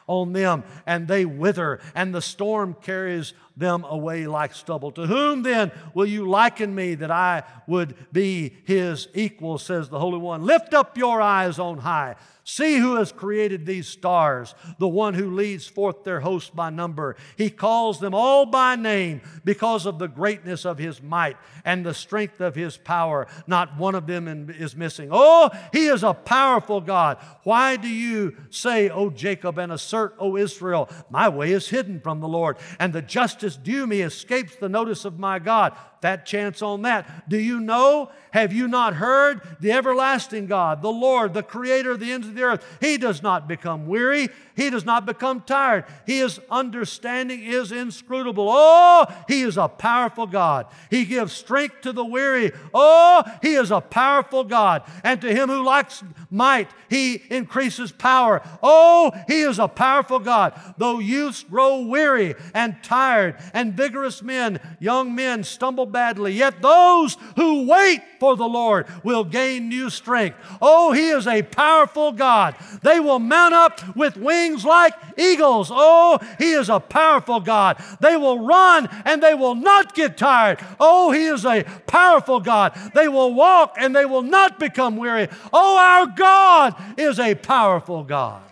on 0.06 0.32
them 0.32 0.64
and 0.86 1.06
they 1.06 1.24
wither, 1.24 1.80
and 1.94 2.14
the 2.14 2.22
storm 2.22 2.74
carries 2.80 3.32
them 3.56 3.84
away 3.84 4.26
like 4.26 4.54
stubble. 4.54 4.90
To 4.92 5.06
whom 5.06 5.42
then 5.42 5.70
will 5.94 6.06
you 6.06 6.28
liken 6.28 6.74
me 6.74 6.94
that 6.96 7.10
I 7.10 7.42
would 7.66 7.94
be 8.12 8.54
his 8.64 9.08
equal, 9.14 9.58
says 9.58 9.88
the 9.88 9.98
Holy 9.98 10.18
One? 10.18 10.44
Lift 10.44 10.74
up 10.74 10.96
your 10.96 11.20
eyes 11.20 11.58
on 11.58 11.78
high. 11.78 12.16
See 12.42 12.78
who 12.78 12.96
has 12.96 13.12
created 13.12 13.64
these 13.64 13.86
stars, 13.86 14.56
the 14.78 14.88
one 14.88 15.14
who 15.14 15.36
leads 15.36 15.66
forth 15.66 16.02
their 16.02 16.18
host 16.18 16.56
by 16.56 16.70
number. 16.70 17.14
He 17.36 17.48
calls 17.48 18.00
them 18.00 18.12
all 18.12 18.44
by 18.44 18.74
name 18.74 19.20
because 19.44 19.86
of 19.86 20.00
the 20.00 20.08
greatness 20.08 20.64
of 20.64 20.78
his 20.78 21.00
might 21.00 21.36
and 21.64 21.86
the 21.86 21.94
strength 21.94 22.40
of 22.40 22.56
his 22.56 22.76
power. 22.76 23.28
Not 23.46 23.78
one 23.78 23.94
of 23.94 24.08
them 24.08 24.50
is 24.50 24.74
missing. 24.74 25.10
Oh, 25.12 25.50
he 25.72 25.86
is 25.86 26.02
a 26.02 26.14
powerful 26.14 26.80
God. 26.80 27.18
Why 27.44 27.76
do 27.76 27.88
you 27.88 28.36
say, 28.48 28.88
O 28.88 29.10
Jacob, 29.10 29.58
and 29.58 29.70
assert, 29.70 30.16
O 30.18 30.36
Israel, 30.36 30.88
my 31.08 31.28
way 31.28 31.52
is 31.52 31.68
hidden 31.68 32.00
from 32.00 32.18
the 32.20 32.26
Lord, 32.26 32.56
and 32.80 32.92
the 32.92 33.02
justice 33.02 33.49
justice 33.50 33.62
due 33.62 33.86
me 33.86 34.00
escapes 34.02 34.56
the 34.56 34.68
notice 34.68 35.04
of 35.04 35.18
my 35.18 35.38
God. 35.38 35.74
That 36.02 36.24
chance 36.24 36.62
on 36.62 36.82
that. 36.82 37.28
Do 37.28 37.38
you 37.38 37.60
know? 37.60 38.10
Have 38.30 38.52
you 38.52 38.68
not 38.68 38.94
heard? 38.94 39.42
The 39.60 39.72
everlasting 39.72 40.46
God, 40.46 40.80
the 40.80 40.90
Lord, 40.90 41.34
the 41.34 41.42
creator 41.42 41.90
of 41.90 42.00
the 42.00 42.10
ends 42.10 42.26
of 42.26 42.34
the 42.34 42.42
earth, 42.42 42.64
he 42.80 42.96
does 42.96 43.22
not 43.22 43.46
become 43.46 43.86
weary. 43.86 44.28
He 44.56 44.70
does 44.70 44.86
not 44.86 45.04
become 45.04 45.42
tired. 45.42 45.84
His 46.06 46.40
understanding 46.50 47.42
is 47.42 47.72
inscrutable. 47.72 48.46
Oh, 48.48 49.06
he 49.28 49.42
is 49.42 49.58
a 49.58 49.68
powerful 49.68 50.26
God. 50.26 50.66
He 50.90 51.04
gives 51.04 51.32
strength 51.32 51.82
to 51.82 51.92
the 51.92 52.04
weary. 52.04 52.52
Oh, 52.72 53.22
he 53.42 53.54
is 53.54 53.70
a 53.70 53.80
powerful 53.80 54.44
God. 54.44 54.84
And 55.04 55.20
to 55.20 55.34
him 55.34 55.48
who 55.48 55.64
lacks 55.64 56.02
might, 56.30 56.70
he 56.88 57.22
increases 57.30 57.92
power. 57.92 58.42
Oh, 58.62 59.12
he 59.28 59.42
is 59.42 59.58
a 59.58 59.68
powerful 59.68 60.18
God. 60.18 60.58
Though 60.78 60.98
youths 60.98 61.42
grow 61.42 61.80
weary 61.80 62.36
and 62.54 62.82
tired, 62.82 63.29
and 63.52 63.74
vigorous 63.74 64.22
men, 64.22 64.60
young 64.78 65.14
men 65.14 65.44
stumble 65.44 65.86
badly, 65.86 66.32
yet 66.32 66.62
those 66.62 67.16
who 67.36 67.66
wait 67.66 68.00
for 68.18 68.36
the 68.36 68.48
Lord 68.48 68.86
will 69.02 69.24
gain 69.24 69.68
new 69.68 69.90
strength. 69.90 70.36
Oh, 70.60 70.92
He 70.92 71.08
is 71.08 71.26
a 71.26 71.42
powerful 71.42 72.12
God. 72.12 72.54
They 72.82 73.00
will 73.00 73.18
mount 73.18 73.54
up 73.54 73.96
with 73.96 74.16
wings 74.16 74.64
like 74.64 74.94
eagles. 75.16 75.70
Oh, 75.72 76.18
He 76.38 76.52
is 76.52 76.68
a 76.68 76.80
powerful 76.80 77.40
God. 77.40 77.82
They 78.00 78.16
will 78.16 78.44
run 78.44 78.88
and 79.04 79.22
they 79.22 79.34
will 79.34 79.54
not 79.54 79.94
get 79.94 80.16
tired. 80.16 80.58
Oh, 80.78 81.10
He 81.10 81.24
is 81.24 81.44
a 81.44 81.64
powerful 81.86 82.40
God. 82.40 82.78
They 82.94 83.08
will 83.08 83.34
walk 83.34 83.74
and 83.78 83.94
they 83.94 84.04
will 84.04 84.22
not 84.22 84.58
become 84.58 84.96
weary. 84.96 85.28
Oh, 85.52 85.76
our 85.78 86.06
God 86.06 86.74
is 86.98 87.18
a 87.18 87.34
powerful 87.34 88.04
God. 88.04 88.42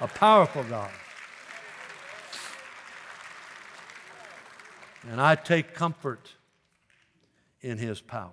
A 0.00 0.08
powerful 0.08 0.64
God. 0.64 0.90
And 5.10 5.20
I 5.20 5.34
take 5.34 5.74
comfort 5.74 6.30
in 7.62 7.78
His 7.78 8.00
power. 8.00 8.30